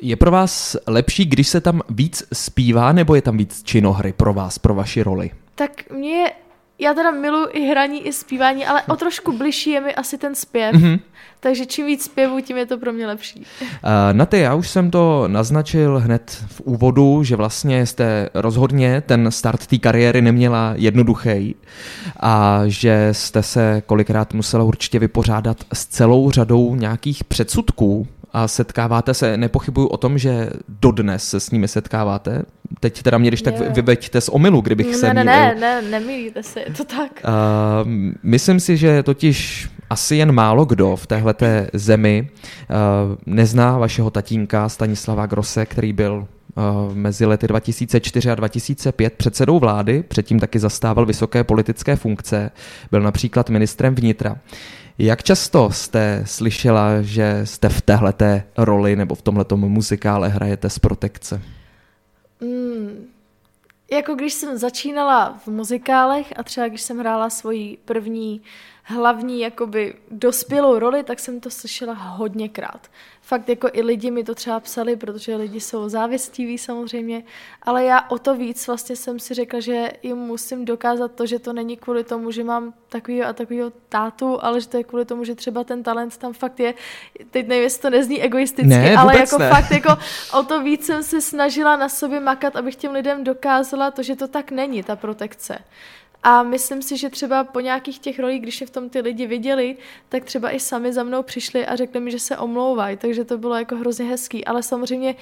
Je 0.01 0.17
pro 0.17 0.31
vás 0.31 0.77
lepší, 0.87 1.25
když 1.25 1.49
se 1.49 1.61
tam 1.61 1.83
víc 1.89 2.23
zpívá, 2.33 2.93
nebo 2.93 3.15
je 3.15 3.23
tam 3.23 3.37
víc 3.37 3.63
činohry 3.63 4.13
pro 4.13 4.35
vás, 4.35 4.59
pro 4.59 4.75
vaši 4.75 5.03
roli? 5.03 5.31
Tak 5.55 5.91
mě 5.91 6.33
já 6.85 6.95
teda 6.95 7.11
miluji 7.11 7.47
i 7.53 7.61
hraní, 7.61 8.07
i 8.07 8.13
zpívání, 8.13 8.67
ale 8.67 8.83
o 8.83 8.97
trošku 8.97 9.33
bližší 9.33 9.71
je 9.71 9.81
mi 9.81 9.95
asi 9.95 10.19
ten 10.19 10.35
zpěv. 10.35 10.75
Mm-hmm. 10.75 11.01
Takže 11.41 11.67
čím 11.67 11.87
víc 11.87 12.05
zpěvu, 12.05 12.41
tím 12.41 12.57
je 12.57 12.67
to 12.67 12.79
pro 12.79 12.93
mě 12.93 13.07
lepší. 13.07 13.47
Uh, 13.61 13.67
na 14.13 14.27
ty, 14.27 14.39
já 14.39 14.55
už 14.55 14.69
jsem 14.69 14.91
to 14.91 15.25
naznačil 15.29 15.99
hned 15.99 16.45
v 16.47 16.61
úvodu, 16.61 17.25
že 17.25 17.37
vlastně 17.37 17.87
jste 17.87 18.29
rozhodně 18.35 19.01
ten 19.01 19.31
start 19.31 19.67
té 19.67 19.79
kariéry 19.79 20.23
neměla 20.23 20.73
jednoduchý 20.77 21.57
a 22.21 22.63
že 22.67 23.09
jste 23.13 23.43
se 23.43 23.83
kolikrát 23.87 24.35
musela 24.35 24.65
určitě 24.65 24.99
vypořádat 24.99 25.57
s 25.73 25.87
celou 25.87 26.31
řadou 26.31 26.75
nějakých 26.75 27.25
předsudků 27.25 28.07
a 28.35 28.49
setkáváte 28.49 29.15
se, 29.15 29.37
nepochybuju 29.37 29.87
o 29.87 29.97
tom, 29.97 30.19
že 30.19 30.51
dodnes 30.69 31.29
se 31.29 31.41
s 31.41 31.51
nimi 31.51 31.69
setkáváte. 31.69 32.43
Teď 32.81 33.03
teda 33.03 33.19
mě, 33.19 33.31
když 33.31 33.43
tak 33.43 33.59
vyveďte 33.59 34.21
z 34.21 34.29
omilu, 34.29 34.61
kdybych 34.61 34.87
ne, 34.87 34.95
se 34.95 35.15
Ne, 35.15 35.25
ne, 35.25 35.57
ne, 35.61 35.83
nemýlíte 35.83 36.43
se, 36.43 36.61
je 36.61 36.71
to 36.77 36.85
tak. 36.85 37.23
Uh, 37.25 37.91
myslím 38.23 38.61
si, 38.61 38.77
že 38.77 39.03
totiž 39.03 39.69
asi 39.91 40.17
jen 40.17 40.33
málo 40.33 40.65
kdo 40.65 40.97
v 40.97 41.07
téhleté 41.07 41.71
zemi 41.73 42.29
uh, 42.71 42.77
nezná 43.27 43.79
vašeho 43.79 44.11
tatínka 44.11 44.69
Stanislava 44.69 45.27
Grose, 45.27 45.67
který 45.67 45.93
byl 45.93 46.27
uh, 46.57 46.95
mezi 46.95 47.27
lety 47.27 47.47
2004 47.47 48.31
a 48.31 48.35
2005 48.35 49.13
předsedou 49.13 49.59
vlády, 49.59 50.05
předtím 50.09 50.41
taky 50.41 50.59
zastával 50.59 51.07
vysoké 51.07 51.45
politické 51.45 51.97
funkce, 51.97 52.51
byl 52.91 53.01
například 53.01 53.51
ministrem 53.51 53.95
vnitra. 53.95 54.37
Jak 54.99 55.23
často 55.23 55.71
jste 55.71 56.23
slyšela, 56.27 57.03
že 57.03 57.41
jste 57.45 57.69
v 57.69 57.83
téhleté 57.83 58.45
roli 58.57 58.97
nebo 58.97 59.15
v 59.15 59.23
tomhletom 59.23 59.61
muzikále 59.61 60.29
hrajete 60.29 60.71
z 60.71 60.79
protekce? 60.79 61.43
Mm, 62.41 63.07
jako 63.93 64.15
když 64.15 64.33
jsem 64.33 64.59
začínala 64.59 65.41
v 65.45 65.49
muzikálech 65.49 66.33
a 66.37 66.43
třeba 66.43 66.69
když 66.69 66.83
jsem 66.83 66.99
hrála 66.99 67.31
svoji 67.31 67.79
první 67.85 68.43
hlavní 68.85 69.41
jakoby 69.41 69.95
dospělou 70.11 70.79
roli, 70.79 71.03
tak 71.03 71.19
jsem 71.19 71.41
to 71.41 71.51
slyšela 71.51 71.93
hodněkrát. 71.93 72.91
Fakt 73.21 73.49
jako 73.49 73.69
i 73.73 73.83
lidi 73.83 74.11
mi 74.11 74.25
to 74.25 74.35
třeba 74.35 74.61
psali, 74.61 74.97
protože 74.97 75.37
lidi 75.37 75.61
jsou 75.61 75.89
závistiví 75.89 76.59
samozřejmě, 76.59 77.23
ale 77.63 77.85
já 77.85 78.11
o 78.11 78.19
to 78.19 78.35
víc 78.35 78.67
vlastně 78.67 78.97
jsem 78.97 79.19
si 79.19 79.35
řekla, 79.35 79.61
že 79.61 79.93
jim 80.03 80.17
musím 80.17 80.65
dokázat 80.65 81.13
to, 81.13 81.27
že 81.27 81.39
to 81.39 81.53
není 81.53 81.77
kvůli 81.77 82.05
tomu, 82.05 82.31
že 82.31 82.45
mám 82.45 82.75
takovýho 82.89 83.27
a 83.27 83.33
takovýho 83.33 83.73
tátu, 83.89 84.45
ale 84.45 84.61
že 84.61 84.69
to 84.69 84.77
je 84.77 84.85
kvůli 84.85 85.05
tomu, 85.05 85.25
že 85.25 85.35
třeba 85.35 85.65
ten 85.65 85.83
talent 85.83 86.17
tam 86.17 86.33
fakt 86.33 86.61
je. 86.61 86.75
Teď 87.31 87.49
nevím, 87.49 87.63
jestli 87.63 87.83
to 87.83 87.91
nezní 87.91 88.23
egoisticky, 88.23 88.69
ne, 88.69 88.97
ale 88.97 89.19
jako 89.19 89.39
ne. 89.39 89.51
fakt 89.51 89.71
jako 89.71 89.97
o 90.39 90.43
to 90.43 90.63
víc 90.63 90.87
jsem 90.87 91.03
se 91.03 91.21
snažila 91.21 91.77
na 91.77 91.89
sobě 91.89 92.21
makat, 92.21 92.57
abych 92.57 92.77
těm 92.77 92.93
lidem 92.93 93.25
dokázala 93.25 93.91
to, 93.91 94.03
že 94.03 94.17
to 94.17 94.29
tak 94.29 94.51
není, 94.51 94.83
ta 94.83 94.97
protekce. 94.97 95.59
A 96.27 96.43
myslím 96.43 96.83
si, 96.83 96.97
že 96.97 97.11
třeba 97.11 97.45
po 97.45 97.61
nějakých 97.61 97.99
těch 97.99 98.19
rolích, 98.19 98.43
když 98.43 98.61
je 98.61 98.67
v 98.67 98.71
tom 98.71 98.89
ty 98.89 99.01
lidi 99.01 99.27
viděli, 99.27 99.77
tak 100.09 100.25
třeba 100.25 100.51
i 100.51 100.61
sami 100.61 100.93
za 100.93 101.03
mnou 101.03 101.23
přišli 101.23 101.67
a 101.67 101.77
řekli 101.77 102.01
mi, 102.01 102.11
že 102.11 102.19
se 102.19 102.39
omlouvají, 102.39 102.97
takže 102.97 103.25
to 103.25 103.39
bylo 103.39 103.55
jako 103.55 103.77
hrozně 103.77 104.05
hezký. 104.05 104.45
Ale 104.45 104.63
samozřejmě 104.63 105.15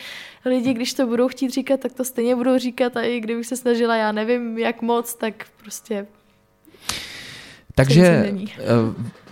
lidi, 0.45 0.75
když 0.75 0.95
to 0.95 1.07
budou 1.07 1.29
chtít 1.29 1.51
říkat, 1.51 1.81
tak 1.81 1.93
to 1.93 2.05
stejně 2.05 2.37
budou 2.37 2.59
říkat 2.59 2.97
a 2.97 3.03
i 3.03 3.21
kdybych 3.21 3.47
se 3.47 3.57
snažila, 3.57 3.97
já 3.97 4.13
nevím 4.13 4.59
jak 4.59 4.83
moc, 4.83 5.15
tak 5.15 5.35
prostě 5.61 6.07
takže 7.75 8.03
eh, 8.03 8.65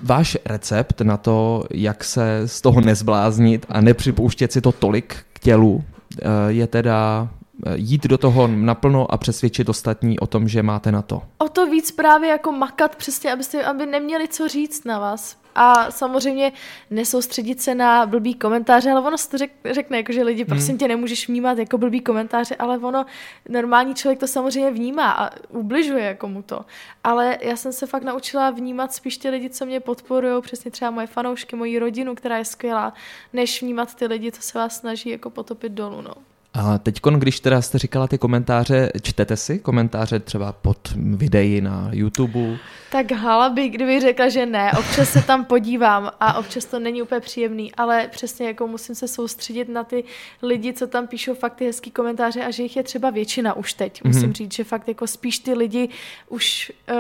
váš 0.03 0.37
recept 0.45 1.01
na 1.01 1.17
to, 1.17 1.65
jak 1.71 2.05
se 2.05 2.43
z 2.47 2.61
toho 2.61 2.81
nezbláznit 2.81 3.67
a 3.69 3.81
nepřipouštět 3.81 4.53
si 4.53 4.61
to 4.61 4.73
tolik 4.73 5.17
k 5.33 5.39
tělu, 5.39 5.85
eh, 6.19 6.27
je 6.49 6.67
teda 6.67 7.29
jít 7.75 8.07
do 8.07 8.19
toho 8.19 8.47
naplno 8.47 9.13
a 9.13 9.17
přesvědčit 9.17 9.69
ostatní 9.69 10.19
o 10.19 10.27
tom, 10.27 10.49
že 10.49 10.63
máte 10.63 10.93
na 10.93 11.03
to. 11.03 11.23
O 11.39 11.49
to 11.49 11.67
víc 11.67 11.91
právě 11.91 12.31
jako 12.31 12.53
makat 12.53 12.97
přesně, 12.97 13.33
abyste, 13.33 13.65
aby 13.65 13.87
neměli 13.87 14.29
co 14.29 14.49
říct 14.49 14.85
na 14.85 14.99
vás. 14.99 15.41
A 15.55 15.91
samozřejmě 15.91 16.53
nesoustředit 16.91 17.61
se 17.61 17.75
na 17.75 18.07
blbý 18.07 18.35
komentáře, 18.35 18.91
ale 18.91 19.01
ono 19.01 19.19
se 19.19 19.31
to 19.31 19.39
řek, 19.39 19.53
řekne, 19.71 19.97
jako, 19.97 20.13
že 20.13 20.23
lidi, 20.23 20.45
prosím 20.45 20.69
hmm. 20.69 20.79
tě, 20.79 20.89
nemůžeš 20.89 21.29
vnímat 21.29 21.59
jako 21.59 21.79
blbý 21.79 22.01
komentáře, 22.01 22.57
ale 22.57 22.79
ono, 22.79 23.07
normální 23.49 23.95
člověk 23.95 24.19
to 24.21 24.27
samozřejmě 24.27 24.71
vnímá 24.71 25.11
a 25.11 25.31
ubližuje 25.49 26.05
jako 26.05 26.29
mu 26.29 26.43
to. 26.43 26.65
Ale 27.05 27.39
já 27.41 27.57
jsem 27.57 27.73
se 27.73 27.87
fakt 27.87 28.03
naučila 28.03 28.51
vnímat 28.51 28.95
spíš 28.95 29.19
ty 29.19 29.31
lidi, 29.31 29.51
co 29.51 29.67
mě 29.67 29.81
podporují, 29.81 30.43
přesně 30.43 30.71
třeba 30.71 30.91
moje 30.91 31.07
fanoušky, 31.07 31.57
moji 31.57 31.79
rodinu, 31.79 32.15
která 32.15 32.39
je 32.39 32.45
skvělá, 32.45 32.93
než 33.33 33.63
vnímat 33.63 33.95
ty 33.95 34.07
lidi, 34.07 34.33
co 34.33 34.43
se 34.43 34.59
vás 34.59 34.77
snaží 34.77 35.11
jako 35.11 35.31
potopit 35.31 35.73
dolů. 35.73 36.01
No. 36.01 36.15
A 36.55 36.79
teď, 36.79 37.01
když 37.19 37.41
teda 37.41 37.63
jste 37.63 37.79
říkala 37.79 38.07
ty 38.07 38.19
komentáře, 38.19 38.91
čtete 39.03 39.37
si 39.37 39.59
komentáře 39.59 40.21
třeba 40.21 40.53
pod 40.53 40.79
videí 40.97 41.61
na 41.61 41.91
YouTube? 41.93 42.59
Tak 42.93 43.13
hala 43.13 43.51
by, 43.51 43.69
kdyby 43.69 44.01
řekla, 44.01 44.29
že 44.29 44.47
ne. 44.47 44.73
Občas 44.73 45.11
se 45.11 45.23
tam 45.23 45.45
podívám 45.45 46.11
a 46.21 46.39
občas 46.39 46.65
to 46.65 46.79
není 46.79 47.03
úplně 47.03 47.21
příjemný, 47.21 47.75
ale 47.75 48.09
přesně 48.09 48.47
jako 48.47 48.67
musím 48.67 48.95
se 48.95 49.09
soustředit 49.09 49.69
na 49.69 49.85
ty 49.85 50.05
lidi, 50.43 50.73
co 50.73 50.87
tam 50.87 51.07
píšou 51.07 51.35
fakt 51.35 51.55
ty 51.55 51.67
hezký 51.67 51.91
komentáře 51.91 52.45
a 52.45 52.51
že 52.51 52.63
jich 52.63 52.77
je 52.77 52.83
třeba 52.83 53.11
většina 53.11 53.55
už 53.55 53.73
teď. 53.73 54.05
Musím 54.05 54.23
mm-hmm. 54.23 54.33
říct, 54.33 54.55
že 54.55 54.65
fakt 54.65 54.89
jako 54.89 55.07
spíš 55.07 55.39
ty 55.39 55.55
lidi 55.55 55.89
už 56.29 56.73
uh, 56.91 56.97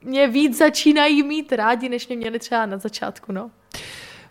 mě 0.00 0.28
víc 0.28 0.58
začínají 0.58 1.22
mít 1.22 1.52
rádi, 1.52 1.88
než 1.88 2.08
mě 2.08 2.16
měli 2.16 2.38
třeba 2.38 2.66
na 2.66 2.78
začátku, 2.78 3.32
no. 3.32 3.50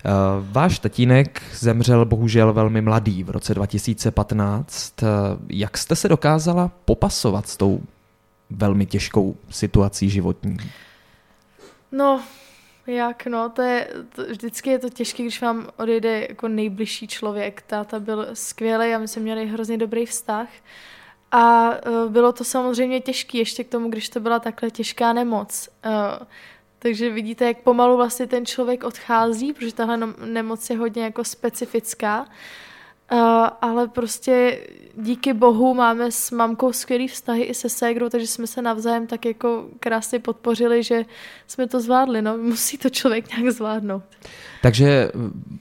Eh, 0.05 0.09
váš 0.51 0.79
tatínek 0.79 1.41
zemřel 1.53 2.05
bohužel 2.05 2.53
velmi 2.53 2.81
mladý 2.81 3.23
v 3.23 3.29
roce 3.29 3.53
2015. 3.53 5.03
Eh, 5.03 5.07
jak 5.49 5.77
jste 5.77 5.95
se 5.95 6.09
dokázala 6.09 6.71
popasovat 6.85 7.47
s 7.47 7.57
tou 7.57 7.81
velmi 8.49 8.85
těžkou 8.85 9.35
situací 9.49 10.09
životní? 10.09 10.57
No, 11.91 12.21
jak 12.87 13.25
no, 13.25 13.49
to 13.49 13.61
je, 13.61 13.87
to, 14.15 14.23
vždycky 14.25 14.69
je 14.69 14.79
to 14.79 14.89
těžké, 14.89 15.23
když 15.23 15.41
vám 15.41 15.67
odejde 15.77 16.27
jako 16.29 16.47
nejbližší 16.47 17.07
člověk. 17.07 17.63
Táta 17.67 17.99
byl 17.99 18.27
skvělý 18.33 18.93
a 18.93 18.97
my 18.97 19.07
jsme 19.07 19.21
měli 19.21 19.47
hrozně 19.47 19.77
dobrý 19.77 20.05
vztah. 20.05 20.47
A 21.31 21.69
uh, 21.69 22.11
bylo 22.11 22.33
to 22.33 22.43
samozřejmě 22.43 23.01
těžké, 23.01 23.37
ještě 23.37 23.63
k 23.63 23.69
tomu, 23.69 23.89
když 23.89 24.09
to 24.09 24.19
byla 24.19 24.39
takhle 24.39 24.71
těžká 24.71 25.13
nemoc. 25.13 25.69
Uh, 25.85 25.91
takže 26.85 27.09
vidíte, 27.09 27.45
jak 27.45 27.57
pomalu 27.57 27.97
vlastně 27.97 28.27
ten 28.27 28.45
člověk 28.45 28.83
odchází, 28.83 29.53
protože 29.53 29.73
tahle 29.73 29.99
nemoc 30.25 30.69
je 30.69 30.77
hodně 30.77 31.03
jako 31.03 31.23
specifická. 31.23 32.27
Uh, 33.11 33.19
ale 33.61 33.87
prostě 33.87 34.59
díky 34.97 35.33
bohu 35.33 35.73
máme 35.73 36.11
s 36.11 36.31
mamkou 36.31 36.73
skvělý 36.73 37.07
vztahy 37.07 37.43
i 37.43 37.53
se 37.53 37.69
ségrou, 37.69 38.09
takže 38.09 38.27
jsme 38.27 38.47
se 38.47 38.61
navzájem 38.61 39.07
tak 39.07 39.25
jako 39.25 39.65
krásně 39.79 40.19
podpořili, 40.19 40.83
že 40.83 41.05
jsme 41.47 41.67
to 41.67 41.81
zvládli. 41.81 42.21
No, 42.21 42.37
musí 42.37 42.77
to 42.77 42.89
člověk 42.89 43.37
nějak 43.37 43.53
zvládnout. 43.53 44.03
Takže 44.61 45.11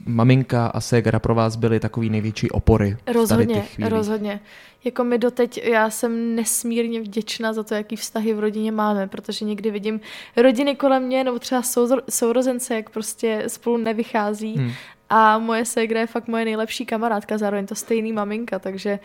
maminka 0.05 0.67
a 0.67 0.81
ségra 0.81 1.19
pro 1.19 1.35
vás 1.35 1.55
byly 1.55 1.79
takový 1.79 2.09
největší 2.09 2.51
opory. 2.51 2.97
Rozhodně, 3.07 3.65
rozhodně. 3.89 4.39
Jako 4.83 5.03
my 5.03 5.17
doteď, 5.17 5.61
já 5.63 5.89
jsem 5.89 6.35
nesmírně 6.35 7.01
vděčná 7.01 7.53
za 7.53 7.63
to, 7.63 7.73
jaký 7.75 7.95
vztahy 7.95 8.33
v 8.33 8.39
rodině 8.39 8.71
máme, 8.71 9.07
protože 9.07 9.45
někdy 9.45 9.71
vidím 9.71 9.99
rodiny 10.37 10.75
kolem 10.75 11.03
mě, 11.03 11.23
nebo 11.23 11.39
třeba 11.39 11.61
sourozence, 12.09 12.75
jak 12.75 12.89
prostě 12.89 13.43
spolu 13.47 13.77
nevychází 13.77 14.53
hmm. 14.53 14.71
A 15.09 15.39
moje 15.39 15.65
ségra 15.65 15.99
je 15.99 16.07
fakt 16.07 16.27
moje 16.27 16.45
nejlepší 16.45 16.85
kamarádka, 16.85 17.37
zároveň 17.37 17.65
to 17.65 17.75
stejný 17.75 18.13
maminka, 18.13 18.59
takže 18.59 18.99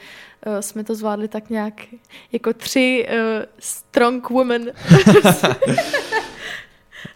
uh, 0.47 0.61
jsme 0.61 0.85
to 0.85 0.95
zvládli 0.95 1.29
tak 1.29 1.51
nějak 1.51 1.75
jako 2.33 2.53
tři 2.53 3.09
uh, 3.09 3.45
strong 3.59 4.31
women. 4.31 4.73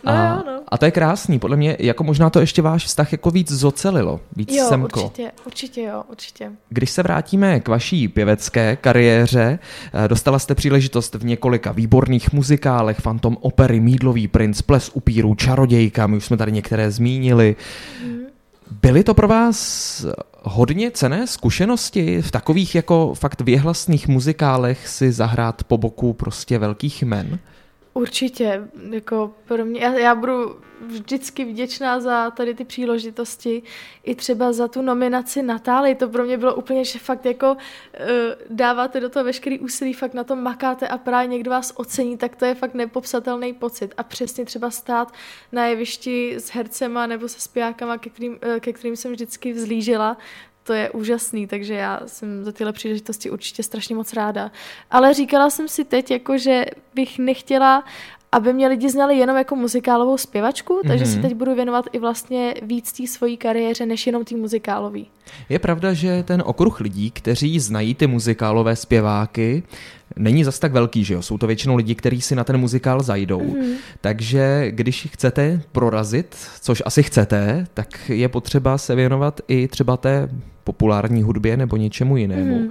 No 0.04 0.12
a, 0.12 0.28
jo, 0.28 0.42
no. 0.46 0.60
a 0.68 0.78
to 0.78 0.84
je 0.84 0.90
krásný, 0.90 1.38
podle 1.38 1.56
mě 1.56 1.76
jako 1.78 2.04
možná 2.04 2.30
to 2.30 2.40
ještě 2.40 2.62
váš 2.62 2.84
vztah 2.84 3.12
jako 3.12 3.30
víc 3.30 3.52
zocelilo, 3.52 4.20
víc 4.36 4.52
jo, 4.52 4.66
semklo. 4.68 5.04
určitě, 5.04 5.32
určitě 5.46 5.82
jo, 5.82 6.02
určitě. 6.10 6.52
Když 6.68 6.90
se 6.90 7.02
vrátíme 7.02 7.60
k 7.60 7.68
vaší 7.68 8.08
pěvecké 8.08 8.76
kariéře, 8.76 9.58
eh, 10.04 10.08
dostala 10.08 10.38
jste 10.38 10.54
příležitost 10.54 11.14
v 11.14 11.24
několika 11.24 11.72
výborných 11.72 12.32
muzikálech, 12.32 13.02
Phantom 13.02 13.36
opery, 13.40 13.80
Mídlový 13.80 14.28
princ, 14.28 14.62
Ples 14.62 14.90
upíru, 14.94 15.34
Čarodějka, 15.34 16.06
my 16.06 16.16
už 16.16 16.24
jsme 16.24 16.36
tady 16.36 16.52
některé 16.52 16.90
zmínili. 16.90 17.56
Mm. 18.04 18.23
Byly 18.70 19.04
to 19.04 19.14
pro 19.14 19.28
vás 19.28 20.06
hodně 20.42 20.90
cené 20.90 21.26
zkušenosti 21.26 22.22
v 22.22 22.30
takových 22.30 22.74
jako 22.74 23.14
fakt 23.14 23.40
věhlasných 23.40 24.08
muzikálech 24.08 24.88
si 24.88 25.12
zahrát 25.12 25.64
po 25.64 25.78
boku 25.78 26.12
prostě 26.12 26.58
velkých 26.58 27.02
men? 27.02 27.38
Určitě, 27.94 28.68
jako 28.90 29.34
pro 29.44 29.64
mě, 29.64 29.80
já, 29.80 29.92
já 29.92 30.14
budu 30.14 30.56
vždycky 30.80 31.44
vděčná 31.44 32.00
za 32.00 32.30
tady 32.30 32.54
ty 32.54 32.64
příležitosti, 32.64 33.62
i 34.02 34.14
třeba 34.14 34.52
za 34.52 34.68
tu 34.68 34.82
nominaci 34.82 35.42
Natály, 35.42 35.94
to 35.94 36.08
pro 36.08 36.24
mě 36.24 36.38
bylo 36.38 36.54
úplně, 36.54 36.84
že 36.84 36.98
fakt 36.98 37.26
jako 37.26 37.52
uh, 37.52 37.58
dáváte 38.50 39.00
do 39.00 39.08
toho 39.08 39.24
veškerý 39.24 39.58
úsilí, 39.58 39.92
fakt 39.92 40.14
na 40.14 40.24
tom 40.24 40.42
makáte 40.42 40.88
a 40.88 40.98
právě 40.98 41.28
někdo 41.28 41.50
vás 41.50 41.72
ocení, 41.76 42.16
tak 42.16 42.36
to 42.36 42.44
je 42.44 42.54
fakt 42.54 42.74
nepopsatelný 42.74 43.52
pocit. 43.52 43.94
A 43.96 44.02
přesně 44.02 44.44
třeba 44.44 44.70
stát 44.70 45.12
na 45.52 45.66
jevišti 45.66 46.34
s 46.34 46.50
hercema 46.50 47.06
nebo 47.06 47.28
se 47.28 47.40
zpěvákama, 47.40 47.98
ke 47.98 48.10
kterým, 48.10 48.32
uh, 48.32 48.58
ke 48.60 48.72
kterým 48.72 48.96
jsem 48.96 49.12
vždycky 49.12 49.52
vzlížela, 49.52 50.16
to 50.64 50.72
je 50.72 50.90
úžasný, 50.90 51.46
takže 51.46 51.74
já 51.74 52.00
jsem 52.06 52.44
za 52.44 52.52
tyhle 52.52 52.72
příležitosti 52.72 53.30
určitě 53.30 53.62
strašně 53.62 53.94
moc 53.94 54.12
ráda. 54.12 54.50
Ale 54.90 55.14
říkala 55.14 55.50
jsem 55.50 55.68
si 55.68 55.84
teď, 55.84 56.10
jako, 56.10 56.38
že 56.38 56.64
bych 56.94 57.18
nechtěla, 57.18 57.84
aby 58.32 58.52
mě 58.52 58.68
lidi 58.68 58.90
znali 58.90 59.18
jenom 59.18 59.36
jako 59.36 59.56
muzikálovou 59.56 60.18
zpěvačku, 60.18 60.80
takže 60.86 61.04
mm-hmm. 61.04 61.14
se 61.14 61.20
teď 61.20 61.34
budu 61.34 61.54
věnovat 61.54 61.84
i 61.92 61.98
vlastně 61.98 62.54
víc 62.62 62.92
té 62.92 63.06
svojí 63.06 63.36
kariéře, 63.36 63.86
než 63.86 64.06
jenom 64.06 64.24
tý 64.24 64.36
muzikálový. 64.36 65.10
Je 65.48 65.58
pravda, 65.58 65.92
že 65.92 66.22
ten 66.22 66.42
okruh 66.46 66.80
lidí, 66.80 67.10
kteří 67.10 67.60
znají 67.60 67.94
ty 67.94 68.06
muzikálové 68.06 68.76
zpěváky, 68.76 69.62
není 70.16 70.44
zas 70.44 70.58
tak 70.58 70.72
velký, 70.72 71.04
že 71.04 71.14
jo? 71.14 71.22
Jsou 71.22 71.38
to 71.38 71.46
většinou 71.46 71.76
lidi, 71.76 71.94
kteří 71.94 72.20
si 72.20 72.34
na 72.34 72.44
ten 72.44 72.56
muzikál 72.56 73.02
zajdou. 73.02 73.40
Mm-hmm. 73.40 73.74
Takže 74.00 74.66
když 74.70 75.08
chcete 75.12 75.60
prorazit, 75.72 76.36
což 76.60 76.82
asi 76.86 77.02
chcete, 77.02 77.66
tak 77.74 77.88
je 78.08 78.28
potřeba 78.28 78.78
se 78.78 78.94
věnovat 78.94 79.40
i 79.48 79.68
třeba 79.68 79.96
té 79.96 80.28
populární 80.64 81.22
hudbě 81.22 81.56
nebo 81.56 81.76
něčemu 81.76 82.16
jinému. 82.16 82.58
Mm. 82.58 82.70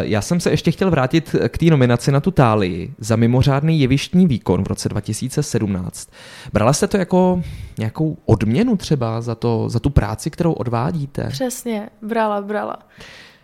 Já 0.00 0.22
jsem 0.22 0.40
se 0.40 0.50
ještě 0.50 0.70
chtěl 0.70 0.90
vrátit 0.90 1.36
k 1.48 1.58
té 1.58 1.66
nominaci 1.66 2.12
na 2.12 2.20
tu 2.20 2.30
Tálii 2.30 2.94
za 2.98 3.16
mimořádný 3.16 3.80
jevištní 3.80 4.26
výkon 4.26 4.64
v 4.64 4.66
roce 4.66 4.88
2017. 4.88 6.10
Brala 6.52 6.72
jste 6.72 6.86
to 6.86 6.96
jako 6.96 7.42
nějakou 7.78 8.16
odměnu 8.24 8.76
třeba 8.76 9.20
za, 9.20 9.34
to, 9.34 9.68
za 9.68 9.80
tu 9.80 9.90
práci, 9.90 10.30
kterou 10.30 10.52
odvádíte? 10.52 11.28
Přesně, 11.30 11.88
brala, 12.02 12.42
brala. 12.42 12.78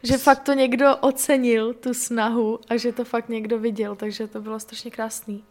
Že 0.02 0.18
fakt 0.18 0.42
to 0.42 0.52
někdo 0.52 0.96
ocenil, 0.96 1.74
tu 1.74 1.94
snahu, 1.94 2.58
a 2.68 2.76
že 2.76 2.92
to 2.92 3.04
fakt 3.04 3.28
někdo 3.28 3.58
viděl, 3.58 3.96
takže 3.96 4.26
to 4.26 4.40
bylo 4.40 4.60
strašně 4.60 4.90
krásný. 4.90 5.42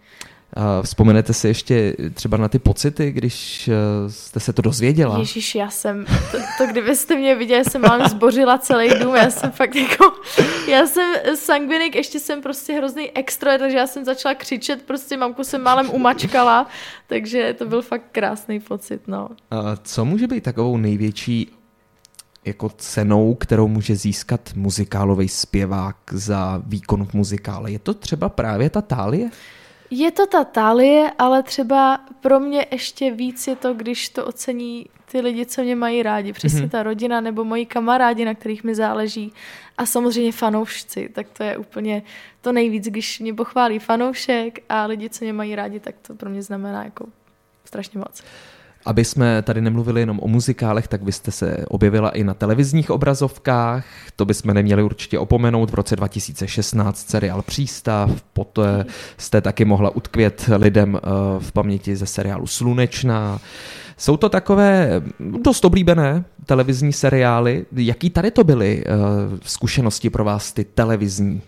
Vzpomenete 0.82 1.34
si 1.34 1.48
ještě 1.48 1.96
třeba 2.14 2.38
na 2.38 2.48
ty 2.48 2.60
pocity, 2.60 3.12
když 3.12 3.68
eh, 3.68 3.74
jste 4.10 4.40
se 4.40 4.54
to 4.54 4.62
dozvěděla? 4.62 5.20
Ježíš, 5.20 5.56
já 5.56 5.70
jsem, 5.70 6.06
to, 6.32 6.38
to 6.58 6.68
kdybyste 6.68 7.16
mě 7.16 7.36
viděli, 7.36 7.66
jsem 7.66 7.82
mám 7.82 8.10
zbořila 8.10 8.58
celý 8.58 8.90
dům, 9.00 9.16
já 9.16 9.30
jsem 9.30 9.52
fakt 9.52 9.76
jako, 9.76 10.14
já 10.68 10.88
jsem 10.88 11.14
sangvinik, 11.36 11.96
ještě 11.96 12.20
jsem 12.20 12.42
prostě 12.42 12.74
hrozný 12.74 13.12
extra, 13.12 13.58
takže 13.58 13.78
já 13.78 13.88
jsem 13.88 14.06
začala 14.06 14.36
křičet, 14.36 14.82
prostě 14.82 15.18
mamku 15.18 15.44
jsem 15.44 15.62
málem 15.62 15.90
umačkala, 15.92 16.68
takže 17.08 17.56
to 17.58 17.66
byl 17.66 17.82
fakt 17.82 18.04
krásný 18.12 18.60
pocit, 18.60 19.08
no. 19.08 19.30
A 19.52 19.76
co 19.84 20.06
může 20.06 20.28
být 20.28 20.44
takovou 20.44 20.78
největší 20.78 21.52
jako 22.46 22.70
cenou, 22.70 23.36
kterou 23.36 23.68
může 23.68 23.96
získat 23.96 24.50
muzikálový 24.56 25.30
zpěvák 25.30 25.98
za 26.12 26.62
výkon 26.66 27.06
v 27.06 27.14
muzikále? 27.14 27.72
Je 27.72 27.80
to 27.80 27.94
třeba 27.94 28.30
právě 28.30 28.70
ta 28.70 28.82
tálie? 28.82 29.30
Je 29.90 30.12
to 30.12 30.28
ta 30.28 30.44
talie, 30.44 31.12
ale 31.20 31.44
třeba 31.44 32.00
pro 32.22 32.40
mě 32.40 32.66
ještě 32.72 33.12
víc 33.12 33.48
je 33.48 33.56
to, 33.56 33.74
když 33.74 34.10
to 34.10 34.26
ocení 34.26 34.86
ty 35.12 35.22
lidi, 35.22 35.46
co 35.46 35.64
mě 35.64 35.76
mají 35.76 36.04
rádi. 36.04 36.34
Přesně 36.34 36.62
mm-hmm. 36.62 36.70
ta 36.70 36.84
rodina 36.84 37.22
nebo 37.22 37.44
moji 37.44 37.66
kamarádi, 37.66 38.26
na 38.26 38.34
kterých 38.34 38.64
mi 38.64 38.76
záleží. 38.76 39.34
A 39.78 39.86
samozřejmě 39.86 40.32
fanoušci, 40.32 41.10
tak 41.14 41.28
to 41.30 41.44
je 41.44 41.58
úplně 41.58 42.04
to 42.42 42.52
nejvíc, 42.52 42.86
když 42.86 43.20
mě 43.20 43.34
pochválí 43.34 43.80
fanoušek 43.80 44.60
a 44.70 44.86
lidi, 44.86 45.10
co 45.10 45.26
mě 45.26 45.34
mají 45.34 45.56
rádi, 45.56 45.80
tak 45.80 45.96
to 46.08 46.16
pro 46.16 46.30
mě 46.30 46.42
znamená 46.42 46.84
jako 46.84 47.06
strašně 47.66 48.00
moc. 48.00 48.24
Aby 48.86 49.06
jsme 49.06 49.42
tady 49.42 49.62
nemluvili 49.62 50.02
jenom 50.02 50.20
o 50.22 50.28
muzikálech, 50.28 50.88
tak 50.88 51.04
byste 51.04 51.32
se 51.32 51.66
objevila 51.68 52.10
i 52.10 52.24
na 52.24 52.34
televizních 52.34 52.92
obrazovkách. 52.92 53.86
To 54.16 54.26
bychom 54.26 54.54
neměli 54.54 54.84
určitě 54.84 55.20
opomenout. 55.20 55.72
V 55.72 55.74
roce 55.74 55.96
2016 55.96 57.10
seriál 57.10 57.42
Přístav, 57.42 58.12
poté 58.34 58.86
jste 59.18 59.42
taky 59.42 59.66
mohla 59.66 59.96
utkvět 59.96 60.50
lidem 60.58 60.96
eh, 60.96 61.10
v 61.40 61.52
paměti 61.52 61.96
ze 61.96 62.06
seriálu 62.06 62.48
Slunečná. 62.48 63.40
Jsou 63.98 64.18
to 64.18 64.30
takové 64.30 65.02
dost 65.20 65.66
oblíbené 65.66 66.26
televizní 66.46 66.94
seriály. 66.94 67.66
Jaký 67.76 68.10
tady 68.10 68.32
to 68.32 68.44
byly 68.44 68.84
uh, 68.86 69.40
zkušenosti 69.44 70.10
pro 70.10 70.24
vás 70.24 70.54
ty 70.54 70.64
televizní? 70.64 71.42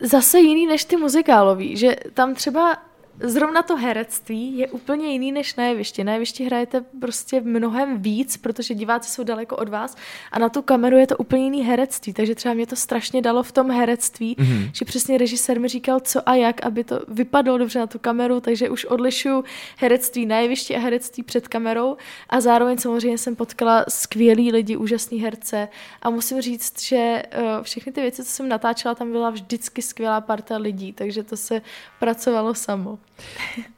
Zase 0.00 0.38
jiný 0.38 0.66
než 0.66 0.84
ty 0.84 0.96
muzikálový, 0.96 1.76
že 1.76 1.96
tam 2.14 2.34
třeba 2.34 2.76
zrovna 3.20 3.62
to 3.62 3.76
herectví 3.76 4.58
je 4.58 4.68
úplně 4.68 5.12
jiný 5.12 5.32
než 5.32 5.56
na 5.56 5.64
jevišti. 5.64 6.04
Na 6.04 6.12
jevišti 6.12 6.44
hrajete 6.44 6.84
prostě 7.00 7.40
mnohem 7.40 8.02
víc, 8.02 8.36
protože 8.36 8.74
diváci 8.74 9.10
jsou 9.10 9.24
daleko 9.24 9.56
od 9.56 9.68
vás 9.68 9.96
a 10.32 10.38
na 10.38 10.48
tu 10.48 10.62
kameru 10.62 10.96
je 10.96 11.06
to 11.06 11.16
úplně 11.16 11.44
jiný 11.44 11.62
herectví, 11.62 12.12
takže 12.12 12.34
třeba 12.34 12.54
mě 12.54 12.66
to 12.66 12.76
strašně 12.76 13.22
dalo 13.22 13.42
v 13.42 13.52
tom 13.52 13.70
herectví, 13.70 14.36
mm-hmm. 14.36 14.70
že 14.72 14.84
přesně 14.84 15.18
režisér 15.18 15.60
mi 15.60 15.68
říkal 15.68 16.00
co 16.00 16.28
a 16.28 16.34
jak, 16.34 16.66
aby 16.66 16.84
to 16.84 17.00
vypadalo 17.08 17.58
dobře 17.58 17.78
na 17.78 17.86
tu 17.86 17.98
kameru, 17.98 18.40
takže 18.40 18.70
už 18.70 18.84
odlišuju 18.84 19.44
herectví 19.78 20.26
na 20.26 20.38
jevišti 20.38 20.76
a 20.76 20.78
herectví 20.78 21.22
před 21.22 21.48
kamerou 21.48 21.96
a 22.28 22.40
zároveň 22.40 22.78
samozřejmě 22.78 23.18
jsem 23.18 23.36
potkala 23.36 23.84
skvělý 23.88 24.52
lidi, 24.52 24.76
úžasný 24.76 25.20
herce 25.20 25.68
a 26.02 26.10
musím 26.10 26.40
říct, 26.40 26.82
že 26.82 27.22
uh, 27.38 27.62
všechny 27.62 27.92
ty 27.92 28.00
věci, 28.00 28.24
co 28.24 28.30
jsem 28.30 28.48
natáčela, 28.48 28.94
tam 28.94 29.12
byla 29.12 29.30
vždycky 29.30 29.82
skvělá 29.82 30.20
parta 30.20 30.56
lidí, 30.56 30.92
takže 30.92 31.22
to 31.22 31.36
se 31.36 31.62
pracovalo 31.98 32.54
samo. 32.54 32.98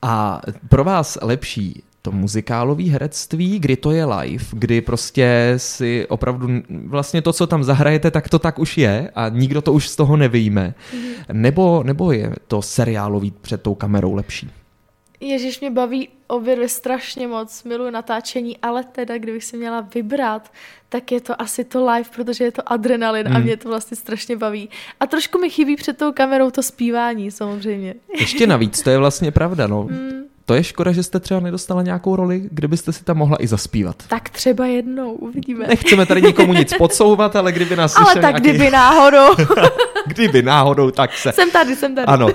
A 0.03 0.41
pro 0.69 0.85
vás 0.85 1.19
lepší 1.23 1.83
to 2.03 2.13
muzikálové 2.13 2.85
herectví, 2.85 3.59
kdy 3.59 3.77
to 3.77 3.91
je 3.91 4.05
live, 4.05 4.45
kdy 4.53 4.81
prostě 4.81 5.55
si 5.57 6.07
opravdu 6.09 6.49
vlastně 6.87 7.23
to, 7.23 7.33
co 7.33 7.47
tam 7.47 7.65
zahrajete, 7.65 8.11
tak 8.11 8.29
to 8.29 8.39
tak 8.39 8.59
už 8.59 8.79
je 8.79 9.11
a 9.15 9.29
nikdo 9.29 9.63
to 9.63 9.73
už 9.73 9.89
z 9.89 9.97
toho 9.97 10.17
nevyjme. 10.17 10.75
Mm-hmm. 10.93 11.25
Nebo, 11.33 11.83
nebo 11.83 12.13
je 12.13 12.33
to 12.49 12.63
seriálový 12.63 13.31
před 13.41 13.63
tou 13.63 13.75
kamerou 13.75 14.15
lepší? 14.15 14.51
Ježíš 15.25 15.61
mě 15.61 15.71
baví 15.71 16.09
obě 16.27 16.57
dvě 16.57 16.69
strašně 16.69 17.29
moc, 17.29 17.65
miluji 17.65 17.91
natáčení, 17.91 18.59
ale 18.63 18.85
teda, 18.85 19.19
kdybych 19.19 19.45
si 19.45 19.57
měla 19.57 19.81
vybrat, 19.81 20.53
tak 20.89 21.13
je 21.13 21.21
to 21.21 21.43
asi 21.43 21.65
to 21.65 21.87
live, 21.87 22.09
protože 22.17 22.45
je 22.45 22.53
to 22.53 22.73
adrenalin 22.73 23.27
hmm. 23.27 23.37
a 23.37 23.39
mě 23.39 23.57
to 23.57 23.69
vlastně 23.69 23.97
strašně 23.97 24.37
baví. 24.37 24.69
A 25.01 25.07
trošku 25.07 25.39
mi 25.39 25.51
chybí 25.51 25.77
před 25.77 25.99
tou 25.99 26.13
kamerou 26.13 26.51
to 26.51 26.63
zpívání 26.63 27.31
samozřejmě. 27.31 27.95
Ještě 28.21 28.47
navíc, 28.47 28.83
to 28.83 28.91
je 28.91 28.99
vlastně 28.99 29.31
pravda, 29.31 29.67
no. 29.67 29.83
Hmm. 29.83 30.25
To 30.47 30.55
je 30.55 30.65
škoda, 30.65 30.93
že 30.93 31.03
jste 31.03 31.21
třeba 31.21 31.41
nedostala 31.41 31.83
nějakou 31.83 32.17
roli, 32.17 32.43
kde 32.51 32.69
byste 32.69 32.93
si 32.93 33.05
tam 33.05 33.17
mohla 33.17 33.37
i 33.41 33.47
zaspívat. 33.47 33.97
Tak 34.09 34.29
třeba 34.29 34.67
jednou, 34.67 35.13
uvidíme. 35.13 35.67
Nechceme 35.67 36.07
tady 36.07 36.23
nikomu 36.23 36.53
nic 36.53 36.75
podsouvat, 36.79 37.37
ale 37.37 37.53
kdyby 37.53 37.77
nás 37.77 37.97
Ale 37.97 38.15
tak 38.15 38.23
nějaký... 38.23 38.41
kdyby 38.41 38.71
náhodou. 38.71 39.35
kdyby 40.07 40.43
náhodou, 40.43 40.91
tak 40.91 41.19
se... 41.19 41.33
Jsem 41.33 41.51
tady, 41.51 41.77
jsem 41.77 41.95
tady. 41.95 42.07
Ano. 42.07 42.29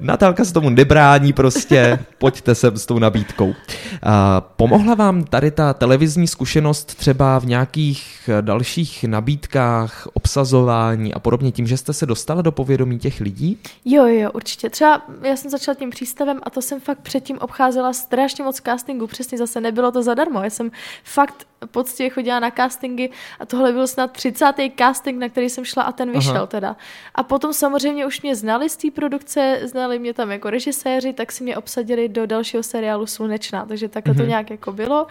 Natálka 0.00 0.44
se 0.44 0.52
tomu 0.52 0.70
nebrání 0.70 1.32
prostě, 1.32 1.98
pojďte 2.18 2.54
sem 2.54 2.78
s 2.78 2.86
tou 2.86 2.98
nabídkou. 2.98 3.54
A 4.02 4.40
pomohla 4.40 4.94
vám 4.94 5.24
tady 5.24 5.50
ta 5.50 5.74
televizní 5.74 6.26
zkušenost 6.26 6.94
třeba 6.94 7.38
v 7.38 7.46
nějakých 7.46 8.30
dalších 8.40 9.04
nabídkách, 9.04 10.08
obsazování 10.12 11.14
a 11.14 11.18
podobně 11.18 11.52
tím, 11.52 11.66
že 11.66 11.76
jste 11.76 11.92
se 11.92 12.06
dostala 12.06 12.42
do 12.42 12.52
povědomí 12.52 12.98
těch 12.98 13.20
lidí? 13.20 13.58
Jo, 13.84 14.06
jo, 14.06 14.30
určitě. 14.30 14.70
Třeba 14.70 15.02
já 15.22 15.36
jsem 15.36 15.50
začala 15.50 15.74
tím 15.74 15.90
přístavem 15.90 16.40
a 16.42 16.50
to 16.50 16.62
jsem 16.62 16.80
fakt 16.80 16.98
předtím 16.98 17.38
obcházela 17.38 17.92
strašně 17.92 18.44
moc 18.44 18.60
castingu. 18.60 19.06
Přesně 19.06 19.38
zase 19.38 19.60
nebylo 19.60 19.92
to 19.92 20.02
zadarmo. 20.02 20.42
Já 20.42 20.50
jsem 20.50 20.70
fakt 21.04 21.46
poctivě 21.66 22.10
chodila 22.10 22.40
na 22.40 22.50
castingy 22.50 23.10
a 23.40 23.46
tohle 23.46 23.72
byl 23.72 23.86
snad 23.86 24.12
30. 24.12 24.46
casting, 24.78 25.18
na 25.18 25.28
který 25.28 25.50
jsem 25.50 25.64
šla 25.64 25.82
a 25.82 25.92
ten 25.92 26.12
vyšel 26.12 26.36
Aha. 26.36 26.46
teda. 26.46 26.76
A 27.14 27.22
potom 27.22 27.52
samozřejmě 27.52 28.06
už 28.06 28.22
mě 28.22 28.36
znali 28.36 28.68
z 28.68 28.76
té 28.76 28.90
produkce, 28.90 29.60
znali 29.64 29.98
mě 29.98 30.14
tam 30.14 30.30
jako 30.30 30.50
režiséři, 30.50 31.12
tak 31.12 31.32
si 31.32 31.44
mě 31.44 31.56
obsadili 31.56 32.08
do 32.08 32.26
dalšího 32.26 32.62
seriálu 32.62 33.06
Slunečná, 33.06 33.66
takže 33.66 33.88
takhle 33.88 34.14
mm-hmm. 34.14 34.16
to 34.16 34.22
mhm. 34.22 34.28
nějak 34.28 34.50
jako 34.50 34.72
bylo. 34.72 35.06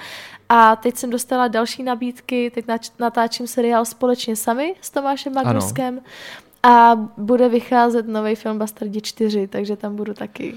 A 0.49 0.75
teď 0.75 0.95
jsem 0.95 1.09
dostala 1.09 1.47
další 1.47 1.83
nabídky, 1.83 2.51
teď 2.55 2.65
natáčím 2.99 3.47
seriál 3.47 3.85
společně 3.85 4.35
sami 4.35 4.75
s 4.81 4.89
Tomášem 4.89 5.33
Magnuskem 5.33 5.99
a 6.63 6.95
bude 7.17 7.49
vycházet 7.49 8.07
nový 8.07 8.35
film 8.35 8.57
Bastardi 8.57 9.01
4, 9.01 9.47
takže 9.47 9.75
tam 9.75 9.95
budu 9.95 10.13
taky. 10.13 10.55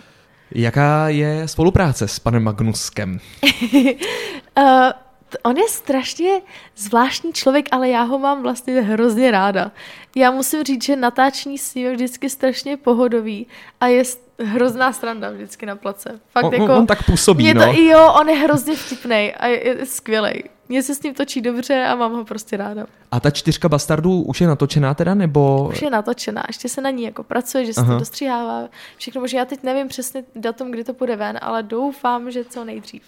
Jaká 0.50 1.08
je 1.08 1.48
spolupráce 1.48 2.08
s 2.08 2.18
panem 2.18 2.42
Magnuskem? 2.42 3.18
uh, 3.42 4.64
on 5.42 5.56
je 5.56 5.68
strašně 5.68 6.40
zvláštní 6.76 7.32
člověk, 7.32 7.68
ale 7.70 7.88
já 7.88 8.02
ho 8.02 8.18
mám 8.18 8.42
vlastně 8.42 8.80
hrozně 8.80 9.30
ráda. 9.30 9.72
Já 10.16 10.30
musím 10.30 10.64
říct, 10.64 10.84
že 10.84 10.96
natáčení 10.96 11.58
s 11.58 11.74
ním 11.74 11.86
je 11.86 11.92
vždycky 11.92 12.30
strašně 12.30 12.76
pohodový 12.76 13.46
a 13.80 13.86
je 13.86 14.02
hrozná 14.38 14.92
stranda 14.92 15.30
vždycky 15.30 15.66
na 15.66 15.76
place. 15.76 16.20
Fakt 16.32 16.44
on, 16.44 16.54
jako, 16.54 16.76
on 16.76 16.86
tak 16.86 17.06
působí, 17.06 17.52
to, 17.54 17.58
no. 17.58 17.72
Jo, 17.72 18.12
on 18.20 18.28
je 18.28 18.36
hrozně 18.36 18.76
vtipný 18.76 19.32
a 19.32 19.46
je, 19.46 19.68
je 19.68 19.86
skvělej. 19.86 20.42
Mně 20.68 20.82
se 20.82 20.94
s 20.94 21.02
ním 21.02 21.14
točí 21.14 21.40
dobře 21.40 21.84
a 21.84 21.94
mám 21.94 22.12
ho 22.12 22.24
prostě 22.24 22.56
ráda. 22.56 22.86
A 23.10 23.20
ta 23.20 23.30
čtyřka 23.30 23.68
bastardů 23.68 24.22
už 24.22 24.40
je 24.40 24.46
natočená 24.46 24.94
teda, 24.94 25.14
nebo? 25.14 25.68
Už 25.70 25.82
je 25.82 25.90
natočená, 25.90 26.44
ještě 26.48 26.68
se 26.68 26.80
na 26.80 26.90
ní 26.90 27.02
jako 27.02 27.22
pracuje, 27.22 27.64
že 27.64 27.74
se 27.74 27.80
Aha. 27.80 27.92
to 27.92 27.98
dostříhává. 27.98 28.68
Všechno 28.96 29.20
možná, 29.20 29.38
já 29.38 29.44
teď 29.44 29.62
nevím 29.62 29.88
přesně 29.88 30.24
datum, 30.34 30.70
kdy 30.70 30.84
to 30.84 30.94
půjde 30.94 31.16
ven, 31.16 31.38
ale 31.42 31.62
doufám, 31.62 32.30
že 32.30 32.44
co 32.44 32.64
nejdřív. 32.64 33.02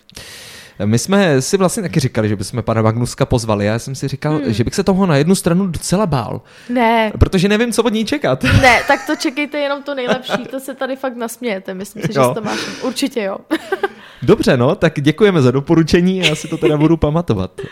My 0.85 0.99
jsme 0.99 1.43
si 1.43 1.57
vlastně 1.57 1.83
taky 1.83 2.01
říkali, 2.01 2.29
že 2.29 2.37
bychom 2.37 2.63
pana 2.63 2.83
Magnuska 2.83 3.27
pozvali. 3.27 3.67
Já 3.67 3.79
jsem 3.79 3.95
si 3.95 4.09
říkal, 4.09 4.33
hmm. 4.33 4.53
že 4.53 4.65
bych 4.65 4.75
se 4.75 4.85
toho 4.85 5.07
na 5.07 5.17
jednu 5.17 5.35
stranu 5.35 5.67
docela 5.67 6.07
bál. 6.07 6.41
Ne. 6.69 7.13
Protože 7.19 7.49
nevím, 7.49 7.73
co 7.73 7.83
od 7.83 7.93
ní 7.93 8.05
čekat. 8.05 8.43
Ne, 8.43 8.81
tak 8.89 9.07
to 9.07 9.17
čekejte 9.17 9.59
jenom 9.59 9.83
to 9.83 9.95
nejlepší, 9.95 10.45
to 10.51 10.61
se 10.61 10.75
tady 10.75 10.97
fakt 10.97 11.17
nasmějete. 11.17 11.75
Myslím 11.75 12.03
si, 12.03 12.13
že 12.13 12.21
to 12.35 12.41
máš. 12.45 12.59
Určitě 12.83 13.23
jo. 13.23 13.39
Dobře, 14.23 14.57
no, 14.57 14.75
tak 14.75 15.01
děkujeme 15.01 15.43
za 15.43 15.51
doporučení, 15.51 16.19
já 16.19 16.35
si 16.35 16.49
to 16.49 16.57
teda 16.57 16.77
budu 16.77 16.97
pamatovat. 16.97 17.61
Uh, 17.61 17.67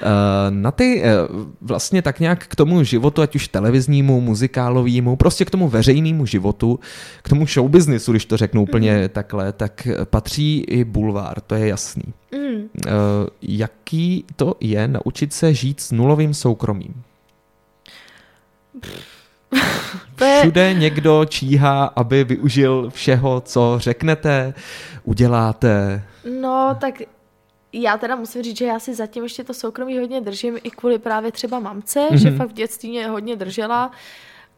na 0.51 0.71
ty 0.71 1.03
uh, 1.03 1.45
vlastně 1.61 2.03
tak 2.03 2.21
nějak 2.21 2.47
k 2.47 2.57
tomu 2.57 2.85
životu, 2.85 3.23
ať 3.23 3.37
už 3.37 3.49
televiznímu, 3.49 4.21
muzikálovému, 4.21 5.17
prostě 5.17 5.45
k 5.45 5.51
tomu 5.51 5.69
veřejnému 5.69 6.27
životu, 6.27 6.81
k 7.23 7.29
tomu 7.29 7.47
showbiznisu, 7.47 8.13
když 8.13 8.25
to 8.25 8.37
řeknu 8.37 8.63
úplně 8.63 8.99
mm. 9.03 9.09
takhle, 9.09 9.53
tak 9.53 9.89
patří 10.05 10.65
i 10.69 10.85
bulvár, 10.85 11.41
to 11.41 11.55
je 11.55 11.69
jasný. 11.69 12.05
Mm. 12.33 12.55
Uh, 12.55 12.69
jaký 13.43 14.25
to 14.37 14.55
je 14.61 14.89
naučit 14.89 15.33
se 15.33 15.55
žít 15.55 15.81
s 15.81 15.93
nulovým 15.93 16.35
soukromím? 16.35 17.03
Všude 20.41 20.75
někdo 20.75 21.25
číhá, 21.25 21.85
aby 21.85 22.25
využil 22.25 22.91
všeho, 22.91 23.41
co 23.41 23.75
řeknete, 23.79 24.55
uděláte. 25.05 26.05
No, 26.41 26.77
tak 26.81 26.95
já 27.73 27.99
teda 27.99 28.17
musím 28.17 28.43
říct, 28.43 28.57
že 28.57 28.65
já 28.65 28.79
si 28.79 28.95
zatím 28.95 29.23
ještě 29.23 29.45
to 29.45 29.55
soukromí 29.55 29.99
hodně 29.99 30.21
držím, 30.21 30.59
i 30.63 30.71
kvůli 30.71 30.99
právě 30.99 31.33
třeba 31.33 31.59
mamce, 31.59 32.01
mm-hmm. 32.01 32.17
že 32.17 32.31
fakt 32.31 32.51
v 32.51 32.53
dětství 32.53 32.91
mě 32.91 33.09
hodně 33.09 33.37
držela. 33.37 33.91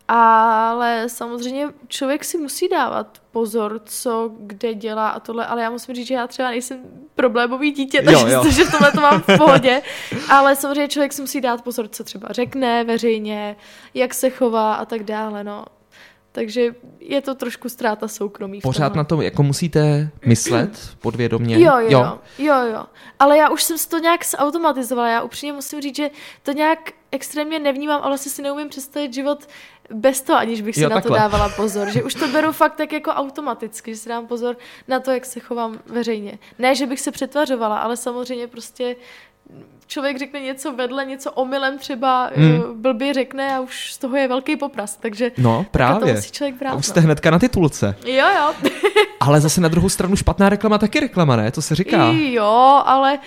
Ale 0.08 1.04
samozřejmě 1.06 1.68
člověk 1.88 2.24
si 2.24 2.38
musí 2.38 2.68
dávat 2.68 3.18
pozor, 3.32 3.80
co 3.84 4.30
kde 4.38 4.74
dělá 4.74 5.08
a 5.08 5.20
tohle, 5.20 5.46
ale 5.46 5.62
já 5.62 5.70
musím 5.70 5.94
říct, 5.94 6.06
že 6.06 6.14
já 6.14 6.26
třeba 6.26 6.50
nejsem 6.50 6.78
problémový 7.14 7.70
dítě, 7.70 8.02
takže 8.02 8.32
jo, 8.32 8.44
jo. 8.44 8.50
že 8.50 8.64
tohle 8.64 8.92
to 8.92 9.00
mám 9.00 9.22
v 9.22 9.38
pohodě, 9.38 9.82
ale 10.28 10.56
samozřejmě 10.56 10.88
člověk 10.88 11.12
si 11.12 11.20
musí 11.20 11.40
dát 11.40 11.62
pozor, 11.62 11.88
co 11.88 12.04
třeba 12.04 12.28
řekne 12.30 12.84
veřejně, 12.84 13.56
jak 13.94 14.14
se 14.14 14.30
chová 14.30 14.74
a 14.74 14.84
tak 14.84 15.02
dále, 15.02 15.44
no. 15.44 15.64
Takže 16.32 16.74
je 17.00 17.20
to 17.22 17.34
trošku 17.34 17.68
ztráta 17.68 18.08
soukromí. 18.08 18.60
Pořád 18.60 18.94
na 18.94 19.04
to 19.04 19.22
jako 19.22 19.42
musíte 19.42 20.10
myslet 20.26 20.90
podvědomě? 21.00 21.60
Jo, 21.60 21.78
jo, 21.78 21.88
jo, 21.90 22.18
jo, 22.38 22.54
jo. 22.72 22.84
Ale 23.18 23.38
já 23.38 23.48
už 23.50 23.62
jsem 23.62 23.78
si 23.78 23.88
to 23.88 23.98
nějak 23.98 24.24
zautomatizovala. 24.26 25.08
Já 25.08 25.22
upřímně 25.22 25.52
musím 25.52 25.80
říct, 25.80 25.96
že 25.96 26.10
to 26.42 26.52
nějak 26.52 26.78
extrémně 27.10 27.58
nevnímám, 27.58 28.00
ale 28.02 28.10
vlastně 28.10 28.32
si 28.32 28.42
neumím 28.42 28.68
představit 28.68 29.14
život 29.14 29.48
bez 29.90 30.20
toho, 30.20 30.38
aniž 30.38 30.60
bych 30.60 30.74
si 30.74 30.82
Jo, 30.82 30.88
na 30.88 30.94
takhle. 30.96 31.10
to 31.18 31.22
dávala 31.22 31.48
pozor. 31.48 31.90
Že 31.90 32.02
už 32.06 32.14
to 32.14 32.28
beru 32.28 32.52
fakt 32.52 32.74
tak 32.74 32.92
jako 32.92 33.10
automaticky, 33.10 33.94
že 33.94 34.00
si 34.00 34.08
dám 34.08 34.26
pozor 34.26 34.56
na 34.88 35.00
to, 35.00 35.10
jak 35.10 35.24
se 35.26 35.40
chovám 35.40 35.78
veřejně. 35.86 36.38
Ne, 36.58 36.74
že 36.74 36.86
bych 36.86 37.00
se 37.00 37.10
přetvařovala, 37.10 37.78
ale 37.78 37.96
samozřejmě 37.96 38.46
prostě 38.46 38.96
člověk 39.86 40.18
řekne 40.18 40.40
něco 40.40 40.72
vedle, 40.72 41.04
něco 41.04 41.32
omylem 41.32 41.78
třeba 41.78 42.30
Hmm. 42.36 42.50
hmm. 42.56 42.82
blbě 42.82 43.14
řekne 43.14 43.54
a 43.56 43.60
už 43.60 43.92
z 43.92 43.98
toho 43.98 44.16
je 44.16 44.28
velký 44.28 44.56
popras. 44.56 44.96
Takže 44.96 45.30
No, 45.38 45.50
jako 45.50 45.64
to 45.64 45.70
právě. 45.70 46.14
musí 46.14 46.30
člověk 46.32 46.54
brát. 46.58 46.70
A 46.70 46.74
už 46.74 46.86
no. 46.86 46.90
jste 46.90 47.00
hnedka 47.00 47.30
na 47.30 47.38
titulce. 47.38 47.94
Jo, 48.06 48.26
jo. 48.36 48.70
Ale 49.20 49.40
zase 49.40 49.60
na 49.60 49.68
druhou 49.68 49.88
stranu 49.88 50.16
špatná 50.16 50.48
reklama 50.48 50.78
taky 50.78 51.00
reklama, 51.00 51.36
ne? 51.36 51.50
To 51.50 51.62
se 51.62 51.74
říká. 51.74 52.06
Jo, 52.12 52.82
ale 52.86 53.18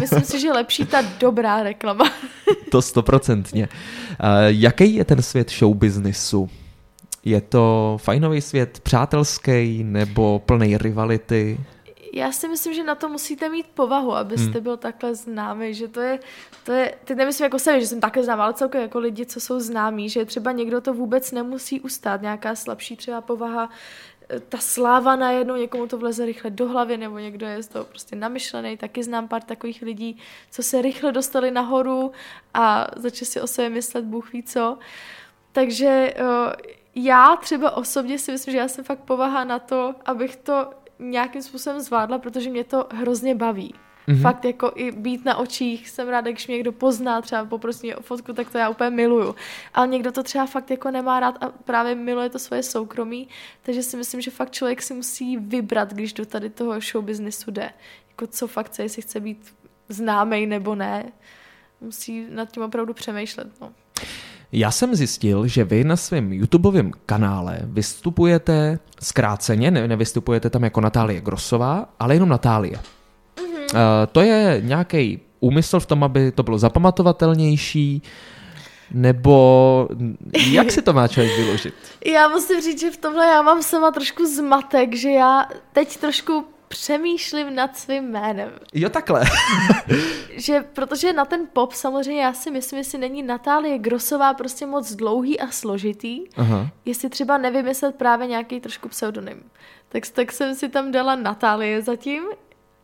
myslím 0.00 0.22
si, 0.22 0.40
že 0.40 0.52
lepší 0.52 0.86
ta 0.86 1.02
dobrá 1.20 1.62
reklama. 1.62 2.04
To 2.70 2.82
stoprocentně. 2.82 3.68
Uh, 3.68 4.26
jaký 4.46 4.94
je 4.94 5.04
ten 5.04 5.22
svět 5.22 5.50
show 5.50 5.74
businessu? 5.74 6.50
Je 7.24 7.40
to 7.40 7.96
fajnový 8.00 8.40
svět, 8.40 8.80
přátelský 8.80 9.84
nebo 9.84 10.38
plný 10.46 10.78
rivality? 10.78 11.58
Já 12.16 12.32
si 12.32 12.48
myslím, 12.48 12.74
že 12.74 12.84
na 12.84 12.94
to 12.94 13.08
musíte 13.08 13.48
mít 13.48 13.66
povahu, 13.66 14.12
abyste 14.12 14.50
Hmm. 14.52 14.62
byl 14.62 14.76
takhle 14.76 15.14
známý, 15.14 15.74
že 15.74 15.88
to 15.88 16.00
je, 16.00 16.18
to 16.64 16.72
je, 16.72 16.94
teď 17.04 17.16
nemyslím 17.16 17.44
jako 17.44 17.58
sebe, 17.58 17.80
že 17.80 17.86
jsem 17.86 18.00
takhle 18.00 18.24
známá, 18.24 18.44
ale 18.44 18.54
celkově 18.54 18.82
jako 18.82 18.98
lidi, 18.98 19.26
co 19.26 19.40
jsou 19.40 19.60
známí, 19.60 20.08
že 20.08 20.24
třeba 20.24 20.52
někdo 20.52 20.80
to 20.80 20.94
vůbec 20.94 21.32
nemusí 21.32 21.80
ustát, 21.80 22.22
nějaká 22.22 22.54
slabší 22.54 22.96
třeba 22.96 23.20
povaha, 23.20 23.70
eh, 24.28 24.40
ta 24.40 24.58
sláva 24.58 25.16
najednou, 25.16 25.56
někomu 25.56 25.86
to 25.86 25.98
vleze 25.98 26.26
rychle 26.26 26.50
do 26.50 26.68
hlavy, 26.68 26.96
nebo 26.96 27.18
někdo 27.18 27.46
je 27.46 27.62
z 27.62 27.68
toho 27.68 27.84
prostě 27.84 28.16
namyšlený, 28.16 28.76
taky 28.76 29.02
znám 29.02 29.28
pár 29.28 29.42
takových 29.42 29.82
lidí, 29.82 30.18
co 30.50 30.62
se 30.62 30.82
rychle 30.82 31.12
dostali 31.12 31.50
nahoru 31.50 32.12
a 32.54 32.86
začali 32.96 33.26
si 33.26 33.40
o 33.40 33.46
sobě 33.46 33.70
myslet, 33.70 34.04
Bůh 34.04 34.32
ví 34.32 34.42
co. 34.42 34.78
Takže 35.52 36.14
uh, 36.20 36.52
já 36.94 37.36
třeba 37.36 37.76
osobně 37.76 38.18
si 38.18 38.32
myslím, 38.32 38.52
že 38.52 38.58
já 38.58 38.68
jsem 38.68 38.84
fakt 38.84 39.00
povaha 39.00 39.44
na 39.44 39.58
to, 39.58 39.94
abych 40.06 40.36
to 40.36 40.70
nějakým 40.98 41.42
způsobem 41.42 41.80
zvládla, 41.80 42.18
protože 42.18 42.50
mě 42.50 42.64
to 42.64 42.86
hrozně 42.92 43.34
baví. 43.34 43.74
Mhm. 43.74 43.86
Mm-hmm. 44.16 44.22
Fakt 44.22 44.44
jako 44.44 44.72
i 44.74 44.92
být 44.92 45.24
na 45.24 45.36
očích, 45.36 45.90
jsem 45.90 46.08
ráda, 46.08 46.30
když 46.30 46.46
mě 46.46 46.56
někdo 46.56 46.72
pozná, 46.72 47.22
třeba 47.22 47.44
poprosí 47.44 47.86
mě 47.86 47.96
o 47.96 48.02
fotku, 48.02 48.32
tak 48.32 48.50
to 48.50 48.58
já 48.58 48.68
úplně 48.68 48.90
miluju. 48.90 49.34
Ale 49.74 49.86
někdo 49.88 50.12
to 50.12 50.22
třeba 50.22 50.46
fakt 50.46 50.70
jako 50.70 50.90
nemá 50.90 51.20
rád 51.20 51.44
a 51.44 51.48
právě 51.48 51.94
miluje 51.94 52.30
to 52.30 52.38
svoje 52.38 52.62
soukromí, 52.62 53.28
takže 53.62 53.82
si 53.82 53.96
myslím, 53.96 54.20
že 54.20 54.30
fakt 54.30 54.50
člověk 54.50 54.82
si 54.82 54.94
musí 54.94 55.36
vybrat, 55.36 55.92
když 55.92 56.12
do 56.12 56.26
tady 56.26 56.50
toho 56.50 56.80
show 56.80 57.04
businessu 57.04 57.50
jde. 57.50 57.70
Jako 58.08 58.26
co 58.26 58.46
fakt 58.46 58.66
chce, 58.66 58.82
jestli 58.82 59.02
chce 59.02 59.20
být 59.20 59.54
známej 59.88 60.46
nebo 60.46 60.74
ne. 60.74 61.12
Musí 61.80 62.26
nad 62.30 62.52
tím 62.52 62.62
opravdu 62.62 62.94
přemýšlet. 62.94 63.60
No. 63.60 63.72
Já 64.52 64.70
jsem 64.70 64.94
zjistil, 64.94 65.46
že 65.46 65.64
vy 65.64 65.84
na 65.84 65.96
svém 65.96 66.32
YouTubeovém 66.32 66.92
kanále 67.06 67.58
vystupujete 67.62 68.78
zkráceně, 69.00 69.70
ne, 69.70 69.88
nevystupujete 69.88 70.50
tam 70.50 70.64
jako 70.64 70.80
Natálie 70.80 71.20
Grosová, 71.20 71.88
ale 71.98 72.14
jenom 72.14 72.28
Natálie. 72.28 72.78
Mm-hmm. 73.36 73.74
Uh, 73.74 73.80
to 74.12 74.20
je 74.20 74.60
nějaký 74.64 75.20
úmysl 75.40 75.80
v 75.80 75.86
tom, 75.86 76.04
aby 76.04 76.32
to 76.32 76.42
bylo 76.42 76.58
zapamatovatelnější, 76.58 78.02
nebo 78.90 79.88
jak 80.50 80.72
si 80.72 80.82
to 80.82 80.92
má 80.92 81.08
člověk 81.08 81.38
vyložit? 81.38 81.74
Já 82.12 82.28
musím 82.28 82.60
říct, 82.60 82.80
že 82.80 82.90
v 82.90 82.96
tomhle 82.96 83.26
já 83.26 83.42
mám 83.42 83.62
sama 83.62 83.90
trošku 83.90 84.26
zmatek, 84.26 84.94
že 84.94 85.10
já 85.10 85.48
teď 85.72 85.96
trošku 85.96 86.44
přemýšlím 86.68 87.54
nad 87.54 87.76
svým 87.76 88.04
jménem. 88.04 88.50
Jo, 88.74 88.88
takhle. 88.88 89.24
Že, 90.36 90.64
protože 90.72 91.12
na 91.12 91.24
ten 91.24 91.46
pop 91.52 91.72
samozřejmě 91.72 92.22
já 92.22 92.32
si 92.32 92.50
myslím, 92.50 92.78
jestli 92.78 92.98
není 92.98 93.22
Natálie 93.22 93.78
Grosová 93.78 94.34
prostě 94.34 94.66
moc 94.66 94.94
dlouhý 94.94 95.40
a 95.40 95.50
složitý, 95.50 96.20
Aha. 96.36 96.70
jestli 96.84 97.08
třeba 97.08 97.38
nevymyslet 97.38 97.94
právě 97.94 98.26
nějaký 98.26 98.60
trošku 98.60 98.88
pseudonym. 98.88 99.42
Tak, 99.88 100.08
tak 100.08 100.32
jsem 100.32 100.54
si 100.54 100.68
tam 100.68 100.92
dala 100.92 101.16
Natálie 101.16 101.82
zatím, 101.82 102.22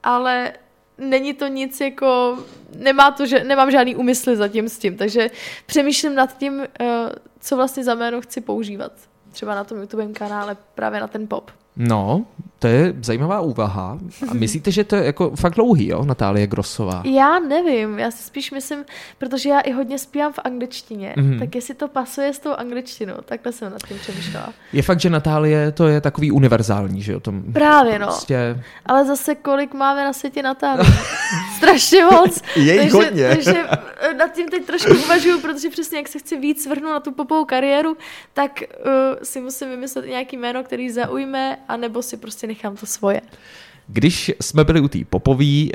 ale 0.02 0.52
není 0.98 1.34
to 1.34 1.46
nic 1.46 1.80
jako, 1.80 2.38
nemá 2.76 3.10
to, 3.10 3.26
že, 3.26 3.44
nemám 3.44 3.70
žádný 3.70 3.96
úmysly 3.96 4.36
zatím 4.36 4.68
s 4.68 4.78
tím, 4.78 4.96
takže 4.96 5.30
přemýšlím 5.66 6.14
nad 6.14 6.38
tím, 6.38 6.58
uh, 6.58 6.66
co 7.40 7.56
vlastně 7.56 7.84
za 7.84 7.94
jméno 7.94 8.20
chci 8.20 8.40
používat. 8.40 8.92
Třeba 9.32 9.54
na 9.54 9.64
tom 9.64 9.80
YouTube 9.80 10.06
kanále, 10.06 10.56
právě 10.74 11.00
na 11.00 11.06
ten 11.06 11.28
pop. 11.28 11.50
No, 11.76 12.24
to 12.62 12.68
je 12.68 12.94
zajímavá 13.02 13.40
úvaha. 13.40 13.98
A 14.30 14.34
myslíte, 14.34 14.70
že 14.70 14.84
to 14.84 14.96
je 14.96 15.04
jako 15.04 15.30
fakt 15.36 15.54
dlouhý, 15.54 15.88
jo, 15.88 16.04
Natálie 16.04 16.46
Grosová? 16.46 17.02
Já 17.04 17.38
nevím, 17.38 17.98
já 17.98 18.10
si 18.10 18.22
spíš 18.22 18.50
myslím, 18.50 18.84
protože 19.18 19.48
já 19.48 19.60
i 19.60 19.72
hodně 19.72 19.98
zpívám 19.98 20.32
v 20.32 20.38
angličtině, 20.44 21.14
Mhm. 21.16 21.30
mm-hmm. 21.30 21.38
tak 21.38 21.54
jestli 21.54 21.74
to 21.74 21.88
pasuje 21.88 22.32
s 22.32 22.38
tou 22.38 22.52
angličtinou, 22.54 23.14
takhle 23.24 23.52
jsem 23.52 23.72
nad 23.72 23.82
tím 23.88 23.98
přemýšlela. 23.98 24.52
Je 24.72 24.82
fakt, 24.82 25.00
že 25.00 25.10
Natálie 25.10 25.72
to 25.72 25.86
je 25.88 26.00
takový 26.00 26.30
univerzální, 26.30 27.02
že 27.02 27.12
jo? 27.12 27.20
To 27.20 27.32
Právě 27.52 27.98
no, 27.98 28.06
prostě... 28.06 28.62
ale 28.86 29.04
zase 29.04 29.34
kolik 29.34 29.74
máme 29.74 30.04
na 30.04 30.12
světě 30.12 30.42
Natálí? 30.42 30.86
Strašně 31.56 32.04
moc. 32.04 32.42
Je 32.56 32.62
jich 32.72 32.80
takže, 32.92 32.96
hodně. 32.96 33.28
takže 33.28 33.64
eh, 34.00 34.14
nad 34.14 34.32
tím 34.32 34.48
teď 34.48 34.64
trošku 34.64 34.92
uvažuju, 35.04 35.40
protože 35.40 35.70
přesně 35.70 35.98
jak 35.98 36.08
se 36.08 36.18
chci 36.18 36.36
víc 36.38 36.62
svrhnout 36.62 36.90
na 36.92 37.00
tu 37.00 37.12
popovou 37.12 37.44
kariéru, 37.44 37.96
tak 38.32 38.62
uh, 38.86 38.92
si 39.22 39.40
musím 39.40 39.68
vymyslet 39.70 40.06
nějaký 40.06 40.36
jméno, 40.36 40.64
který 40.64 40.90
zaujme, 40.90 41.58
anebo 41.68 42.02
si 42.02 42.16
prostě 42.16 42.46
nechám 42.52 42.76
to 42.76 42.86
svoje. 42.86 43.20
Když 43.86 44.32
jsme 44.40 44.64
byli 44.64 44.80
u 44.80 44.88
té 44.88 44.98
popové 45.10 45.44
eh, 45.44 45.70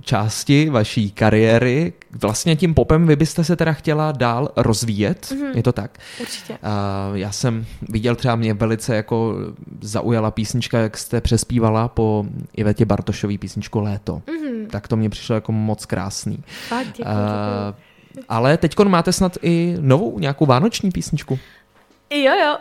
části 0.00 0.70
vaší 0.70 1.10
kariéry, 1.10 1.92
vlastně 2.20 2.56
tím 2.56 2.74
popem 2.74 3.06
vy 3.06 3.16
byste 3.16 3.44
se 3.44 3.56
teda 3.56 3.72
chtěla 3.72 4.12
dál 4.12 4.48
rozvíjet, 4.56 5.26
mm-hmm. 5.30 5.56
je 5.56 5.62
to 5.62 5.72
tak? 5.72 5.98
Určitě. 6.20 6.52
Uh, 6.52 7.16
já 7.16 7.32
jsem 7.32 7.66
viděl 7.88 8.16
třeba 8.16 8.36
mě 8.36 8.54
velice 8.54 8.96
jako 8.96 9.34
zaujala 9.80 10.30
písnička, 10.30 10.78
jak 10.78 10.98
jste 10.98 11.20
přespívala 11.20 11.88
po 11.88 12.26
Ivetě 12.56 12.84
Bartošové 12.84 13.38
písničku 13.38 13.80
Léto. 13.80 14.22
Mhm. 14.26 14.66
Tak 14.66 14.88
to 14.88 14.96
mě 14.96 15.10
přišlo 15.10 15.34
jako 15.34 15.52
moc 15.52 15.86
krásný. 15.86 16.44
Fakt, 16.68 16.86
děkuji, 16.86 17.02
děkuji. 17.02 17.68
Uh, 18.16 18.24
ale 18.28 18.56
teď 18.56 18.78
máte 18.78 19.12
snad 19.12 19.36
i 19.42 19.76
novou 19.80 20.18
nějakou 20.18 20.46
vánoční 20.46 20.90
písničku. 20.90 21.38
Jo, 22.12 22.32
jo. 22.36 22.56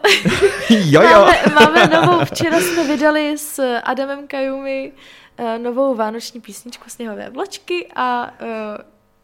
jo, 0.69 1.01
Máme, 1.01 1.41
máme 1.53 1.87
novou, 1.87 2.25
včera 2.25 2.59
jsme 2.59 2.87
vydali 2.87 3.37
s 3.37 3.79
Adamem 3.83 4.27
Kajumi 4.27 4.91
eh, 5.37 5.59
novou 5.59 5.95
vánoční 5.95 6.41
písničku 6.41 6.89
Sněhové 6.89 7.29
vločky 7.29 7.87
a 7.95 8.33
eh, 8.39 8.83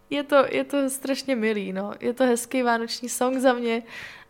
je 0.09 0.23
to, 0.23 0.45
je 0.49 0.63
to 0.63 0.89
strašně 0.89 1.35
milý, 1.35 1.73
no. 1.73 1.93
Je 1.99 2.13
to 2.13 2.23
hezký 2.25 2.61
vánoční 2.63 3.09
song 3.09 3.37
za 3.37 3.53
mě 3.53 3.83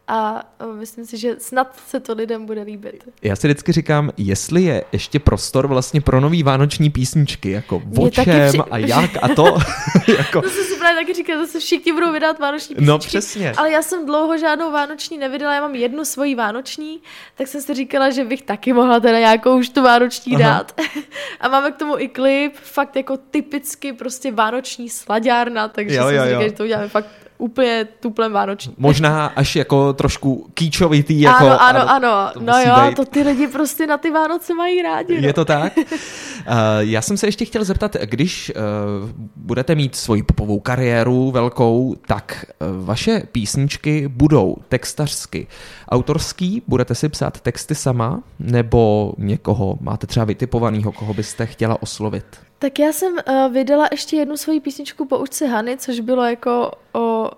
a 0.07 0.43
eh, 0.59 0.65
myslím 0.75 1.05
si, 1.05 1.17
že 1.17 1.35
snad 1.39 1.79
se 1.87 1.99
to 1.99 2.13
lidem 2.13 2.45
bude 2.45 2.61
líbit. 2.61 3.03
Já 3.21 3.35
si 3.35 3.47
vždycky 3.47 3.71
říkám, 3.71 4.11
jestli 4.17 4.63
je 4.63 4.83
ještě 4.91 5.19
prostor 5.19 5.67
vlastně 5.67 6.01
pro 6.01 6.19
nový 6.21 6.43
vánoční 6.43 6.89
písničky, 6.89 7.51
jako 7.51 7.81
o 7.97 8.09
čem 8.09 8.25
při- 8.49 8.57
a 8.71 8.77
jak 8.77 9.09
a 9.21 9.27
to. 9.27 9.45
jako, 10.17 10.41
To 10.41 10.49
jsem 10.49 10.63
si 10.63 10.75
právě 10.79 11.01
taky 11.01 11.13
říkala, 11.13 11.45
zase 11.45 11.59
všichni 11.59 11.93
budou 11.93 12.11
vydat 12.11 12.39
vánoční 12.39 12.75
písničky. 12.75 12.87
no 12.91 12.99
přesně. 12.99 13.53
Ale 13.57 13.71
já 13.71 13.81
jsem 13.81 14.05
dlouho 14.05 14.37
žádnou 14.37 14.71
vánoční 14.71 15.17
nevydala, 15.17 15.53
já 15.55 15.61
mám 15.61 15.75
jednu 15.75 16.05
svoji 16.05 16.35
vánoční, 16.35 16.99
tak 17.37 17.47
jsem 17.47 17.61
si 17.61 17.73
říkala, 17.73 18.09
že 18.09 18.23
bych 18.23 18.41
taky 18.41 18.73
mohla 18.73 18.99
teda 18.99 19.19
nějakou 19.19 19.57
už 19.57 19.69
tu 19.69 19.81
vánoční 19.83 20.35
Aha. 20.35 20.43
dát. 20.57 20.81
A 21.39 21.47
máme 21.47 21.71
k 21.71 21.75
tomu 21.77 21.99
i 21.99 22.07
klip, 22.07 22.53
fakt 22.55 22.95
jako 22.95 23.17
typicky 23.17 23.93
prostě 23.93 24.31
vánoční 24.31 24.89
slaďárna, 24.89 25.67
takže 25.67 25.95
Jo, 25.95 26.05
jsem 26.05 26.15
jo, 26.15 26.21
si 26.21 26.27
říkala, 26.27 26.43
jo. 26.43 26.49
že 26.49 26.55
to 26.55 26.63
uděláme 26.63 26.87
fakt 26.89 27.07
úplně 27.38 27.88
tuplem 28.00 28.32
vánoční. 28.32 28.74
Možná 28.78 29.26
až 29.26 29.56
jako 29.56 29.93
trošku 29.93 30.50
kýčovitý. 30.54 31.21
Jako, 31.21 31.45
ano, 31.45 31.62
ano, 31.62 31.89
ano, 31.89 32.30
to 32.34 32.39
no 32.39 32.54
jo, 32.60 32.76
být. 32.88 32.95
to 32.95 33.06
ty 33.06 33.21
lidi 33.21 33.48
prostě 33.48 33.88
na 33.88 33.98
ty 33.98 34.12
Vánoce 34.12 34.54
mají 34.54 34.82
rádi. 34.82 35.21
No. 35.21 35.28
Je 35.28 35.34
to 35.34 35.45
tak? 35.45 35.78
Uh, 35.78 35.84
já 36.80 37.02
jsem 37.02 37.17
se 37.17 37.28
ještě 37.28 37.45
chtěl 37.45 37.63
zeptat, 37.63 37.95
když 38.06 38.52
uh, 38.56 39.10
budete 39.36 39.76
mít 39.76 39.95
svoji 39.95 40.24
popovou 40.24 40.60
kariéru 40.60 41.32
velkou, 41.32 41.95
tak 42.08 42.45
uh, 42.60 42.86
vaše 42.86 43.24
písničky 43.32 44.08
budou 44.08 44.56
textařsky 44.69 45.48
autorský, 45.89 46.62
budete 46.67 46.95
si 46.95 47.10
psát 47.10 47.41
texty 47.41 47.76
sama, 47.76 48.24
nebo 48.39 49.13
někoho 49.17 49.78
máte 49.82 50.08
třeba 50.08 50.26
vytipovaného, 50.26 50.91
koho 50.91 51.13
byste 51.13 51.45
chtěla 51.45 51.82
oslovit? 51.82 52.26
Tak 52.65 52.80
já 52.80 52.93
jsem 52.93 53.13
uh, 53.13 53.54
vydala 53.54 53.88
ještě 53.91 54.15
jednu 54.15 54.38
svoji 54.38 54.60
písničku 54.60 55.06
po 55.06 55.17
učce 55.19 55.47
Hany, 55.47 55.78
což 55.78 55.99
bylo 55.99 56.23
jako 56.23 56.71
o 56.93 57.32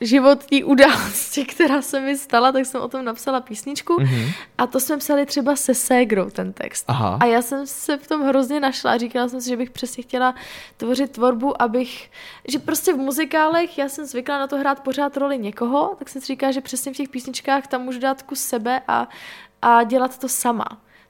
životní 0.00 0.64
události, 0.64 1.44
která 1.54 1.82
se 1.82 2.00
mi 2.00 2.18
stala, 2.18 2.52
tak 2.52 2.66
jsem 2.66 2.80
o 2.80 2.88
tom 2.88 3.04
napsala 3.04 3.40
písničku 3.40 3.96
mm-hmm. 3.96 4.32
a 4.58 4.66
to 4.66 4.80
jsme 4.80 4.96
psali 4.96 5.26
třeba 5.26 5.56
se 5.56 5.74
Ségrou, 5.74 6.30
ten 6.30 6.52
text. 6.52 6.84
Aha. 6.88 7.18
A 7.20 7.24
já 7.24 7.42
jsem 7.42 7.66
se 7.66 7.96
v 7.96 8.06
tom 8.06 8.22
hrozně 8.22 8.60
našla 8.60 8.92
a 8.92 8.98
říkala 8.98 9.28
jsem 9.28 9.40
si, 9.40 9.48
že 9.48 9.56
bych 9.56 9.70
přesně 9.70 10.02
chtěla 10.02 10.34
tvořit 10.76 11.10
tvorbu, 11.10 11.62
abych, 11.62 12.10
že 12.48 12.58
prostě 12.58 12.92
v 12.92 12.96
muzikálech 12.96 13.78
já 13.78 13.88
jsem 13.88 14.04
zvyklá 14.04 14.38
na 14.38 14.46
to 14.46 14.56
hrát 14.58 14.80
pořád 14.80 15.16
roli 15.16 15.38
někoho, 15.38 15.94
tak 15.98 16.08
jsem 16.08 16.22
si 16.22 16.26
říkala, 16.26 16.52
že 16.52 16.60
přesně 16.60 16.92
v 16.92 16.96
těch 16.96 17.08
písničkách 17.08 17.66
tam 17.66 17.82
můžu 17.82 17.98
dát 17.98 18.22
kus 18.22 18.40
sebe 18.40 18.82
a, 18.88 19.08
a 19.62 19.82
dělat 19.82 20.18
to 20.18 20.28
sama 20.28 20.66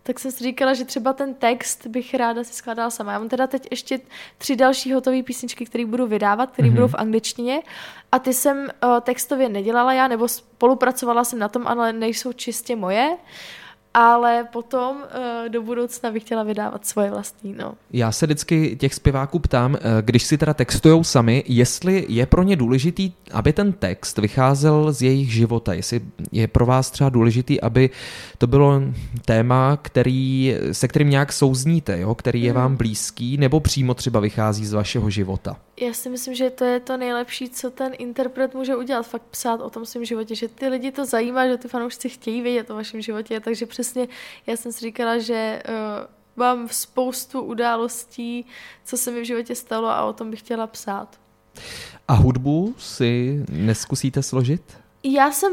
tak 0.08 0.18
jsem 0.18 0.32
si 0.32 0.44
říkala, 0.44 0.74
že 0.74 0.84
třeba 0.84 1.12
ten 1.12 1.34
text 1.34 1.86
bych 1.86 2.14
ráda 2.14 2.44
si 2.44 2.54
skládala 2.54 2.90
sama. 2.90 3.12
Já 3.12 3.18
mám 3.18 3.28
teda 3.28 3.46
teď 3.46 3.68
ještě 3.70 4.00
tři 4.38 4.56
další 4.56 4.92
hotové 4.92 5.22
písničky, 5.22 5.64
které 5.64 5.86
budu 5.86 6.06
vydávat, 6.06 6.50
které 6.50 6.68
mm-hmm. 6.68 6.72
budou 6.72 6.88
v 6.88 6.94
angličtině 6.94 7.62
a 8.12 8.18
ty 8.18 8.34
jsem 8.34 8.58
uh, 8.58 9.00
textově 9.00 9.48
nedělala 9.48 9.92
já, 9.92 10.08
nebo 10.08 10.28
spolupracovala 10.28 11.24
jsem 11.24 11.38
na 11.38 11.48
tom, 11.48 11.66
ale 11.66 11.92
nejsou 11.92 12.32
čistě 12.32 12.76
moje 12.76 13.16
ale 13.94 14.48
potom 14.52 14.96
uh, 14.96 15.48
do 15.48 15.62
budoucna 15.62 16.10
bych 16.10 16.22
chtěla 16.22 16.42
vydávat 16.42 16.86
svoje 16.86 17.10
vlastní. 17.10 17.54
No. 17.58 17.74
Já 17.92 18.12
se 18.12 18.26
vždycky 18.26 18.76
těch 18.76 18.94
zpěváků 18.94 19.38
ptám, 19.38 19.76
eh, 19.76 19.80
když 20.02 20.24
si 20.24 20.38
teda 20.38 20.54
textujou 20.54 21.04
sami, 21.04 21.44
jestli 21.46 22.06
je 22.08 22.26
pro 22.26 22.42
ně 22.42 22.56
důležitý, 22.56 23.12
aby 23.32 23.52
ten 23.52 23.72
text 23.72 24.18
vycházel 24.18 24.92
z 24.92 25.02
jejich 25.02 25.32
života, 25.32 25.74
jestli 25.74 26.00
je 26.32 26.48
pro 26.48 26.66
vás 26.66 26.90
třeba 26.90 27.10
důležitý, 27.10 27.60
aby 27.60 27.90
to 28.38 28.46
bylo 28.46 28.82
téma, 29.24 29.78
který, 29.82 30.54
se 30.72 30.88
kterým 30.88 31.10
nějak 31.10 31.32
souzníte, 31.32 32.00
jo? 32.00 32.14
který 32.14 32.42
je 32.42 32.50
hmm. 32.50 32.60
vám 32.60 32.76
blízký, 32.76 33.36
nebo 33.36 33.60
přímo 33.60 33.94
třeba 33.94 34.20
vychází 34.20 34.66
z 34.66 34.72
vašeho 34.72 35.10
života. 35.10 35.56
Já 35.80 35.92
si 35.92 36.10
myslím, 36.10 36.34
že 36.34 36.50
to 36.50 36.64
je 36.64 36.80
to 36.80 36.96
nejlepší, 36.96 37.48
co 37.50 37.70
ten 37.70 37.92
interpret 37.98 38.54
může 38.54 38.76
udělat, 38.76 39.02
fakt 39.02 39.22
psát 39.30 39.60
o 39.60 39.70
tom 39.70 39.86
svém 39.86 40.04
životě, 40.04 40.34
že 40.34 40.48
ty 40.48 40.68
lidi 40.68 40.92
to 40.92 41.04
zajímá, 41.04 41.46
že 41.46 41.56
ty 41.56 41.68
fanoušci 41.68 42.08
chtějí 42.08 42.42
vědět 42.42 42.70
o 42.70 42.74
vašem 42.74 43.00
životě, 43.00 43.40
takže 43.40 43.66
přesně 43.78 44.08
já 44.46 44.56
jsem 44.56 44.72
si 44.72 44.80
říkala, 44.80 45.18
že 45.18 45.62
uh, 45.68 45.74
mám 46.36 46.68
spoustu 46.68 47.40
událostí, 47.40 48.46
co 48.84 48.96
se 48.96 49.10
mi 49.10 49.20
v 49.20 49.24
životě 49.24 49.54
stalo 49.54 49.88
a 49.88 50.04
o 50.04 50.12
tom 50.12 50.30
bych 50.30 50.38
chtěla 50.40 50.66
psát. 50.66 51.20
A 52.08 52.12
hudbu 52.12 52.74
si 52.78 53.44
neskusíte 53.50 54.22
složit? 54.22 54.78
Já 55.04 55.32
jsem 55.32 55.52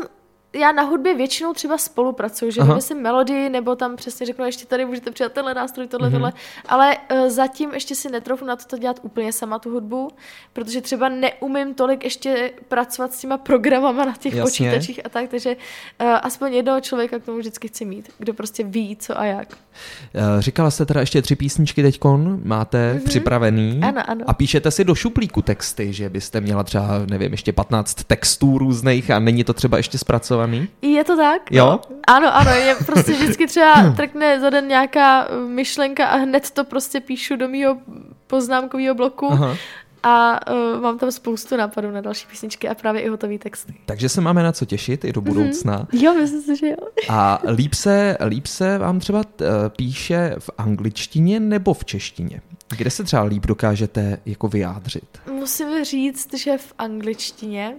já 0.55 0.71
na 0.71 0.83
hudbě 0.83 1.15
většinou 1.15 1.53
třeba 1.53 1.77
spolupracuju, 1.77 2.51
že 2.51 2.63
vymyslím 2.63 2.97
melodii, 2.97 3.49
nebo 3.49 3.75
tam 3.75 3.95
přesně 3.95 4.25
řeknu, 4.25 4.45
ještě 4.45 4.65
tady 4.65 4.85
můžete 4.85 5.11
přidat 5.11 5.31
tenhle 5.31 5.53
nástroj, 5.53 5.87
tohle, 5.87 6.07
mm-hmm. 6.07 6.11
tohle, 6.11 6.33
ale 6.65 6.97
uh, 7.11 7.29
zatím 7.29 7.73
ještě 7.73 7.95
si 7.95 8.09
netrochu 8.11 8.45
na 8.45 8.55
to, 8.55 8.65
to 8.65 8.77
dělat 8.77 8.99
úplně 9.01 9.33
sama 9.33 9.59
tu 9.59 9.69
hudbu, 9.71 10.09
protože 10.53 10.81
třeba 10.81 11.09
neumím 11.09 11.73
tolik 11.73 12.03
ještě 12.03 12.51
pracovat 12.67 13.13
s 13.13 13.19
těma 13.19 13.37
programama 13.37 14.05
na 14.05 14.13
těch 14.13 14.33
Jasně. 14.33 14.43
počítačích 14.43 15.05
a 15.05 15.09
tak, 15.09 15.29
takže 15.29 15.55
uh, 16.01 16.07
aspoň 16.21 16.53
jednoho 16.53 16.81
člověka 16.81 17.19
k 17.19 17.23
tomu 17.23 17.37
vždycky 17.37 17.67
chci 17.67 17.85
mít, 17.85 18.09
kdo 18.17 18.33
prostě 18.33 18.63
ví, 18.63 18.95
co 18.95 19.19
a 19.19 19.25
jak. 19.25 19.47
Uh, 19.53 20.39
říkala 20.39 20.71
jste 20.71 20.85
teda 20.85 20.99
ještě 20.99 21.21
tři 21.21 21.35
písničky 21.35 21.83
teďkon, 21.83 22.41
máte 22.43 22.93
mm-hmm. 22.93 23.03
připravený 23.03 23.79
ano, 23.83 24.01
ano. 24.07 24.25
a 24.27 24.33
píšete 24.33 24.71
si 24.71 24.83
do 24.83 24.95
šuplíku 24.95 25.41
texty, 25.41 25.93
že 25.93 26.09
byste 26.09 26.41
měla 26.41 26.63
třeba, 26.63 26.87
nevím, 27.09 27.31
ještě 27.31 27.53
15 27.53 28.03
textů 28.03 28.57
různých 28.57 29.11
a 29.11 29.19
není 29.19 29.43
to 29.43 29.53
třeba 29.53 29.77
ještě 29.77 29.97
zpracované 29.97 30.44
zpracovaný? 30.45 30.67
Je 30.81 31.03
to 31.03 31.17
tak? 31.17 31.51
Jo? 31.51 31.65
No. 31.65 31.81
Ano, 32.07 32.35
ano, 32.35 32.51
je 32.51 32.75
prostě 32.85 33.11
vždycky 33.13 33.47
třeba 33.47 33.93
trkne 33.95 34.39
za 34.39 34.49
den 34.49 34.67
nějaká 34.67 35.27
myšlenka 35.47 36.07
a 36.07 36.17
hned 36.17 36.51
to 36.51 36.63
prostě 36.63 36.99
píšu 36.99 37.35
do 37.35 37.47
mýho 37.47 37.77
poznámkového 38.27 38.95
bloku 38.95 39.31
Aha 39.31 39.55
a 40.07 40.39
uh, 40.51 40.81
mám 40.81 40.99
tam 40.99 41.11
spoustu 41.11 41.57
nápadů 41.57 41.91
na 41.91 42.01
další 42.01 42.27
písničky 42.27 42.69
a 42.69 42.75
právě 42.75 43.01
i 43.01 43.09
hotové 43.09 43.37
texty. 43.37 43.73
Takže 43.85 44.09
se 44.09 44.21
máme 44.21 44.43
na 44.43 44.51
co 44.51 44.65
těšit 44.65 45.05
i 45.05 45.13
do 45.13 45.21
mhm. 45.21 45.33
budoucna. 45.33 45.79
Mm-hmm. 45.79 46.03
Jo, 46.03 46.13
myslím 46.13 46.41
si, 46.41 46.55
že 46.55 46.67
jo. 46.67 46.75
a 47.09 47.41
líp 47.51 47.73
se, 47.73 48.17
líp 48.25 48.47
se 48.47 48.77
vám 48.77 48.99
třeba 48.99 49.19
uh, 49.19 49.45
píše 49.77 50.35
v 50.39 50.49
angličtině 50.57 51.39
nebo 51.39 51.73
v 51.73 51.85
češtině? 51.85 52.41
Kde 52.77 52.89
se 52.89 53.03
třeba 53.03 53.23
líp 53.23 53.45
dokážete 53.45 54.17
jako 54.25 54.47
vyjádřit? 54.47 55.19
Musím 55.31 55.83
říct, 55.83 56.33
že 56.33 56.57
v 56.57 56.73
angličtině, 56.77 57.75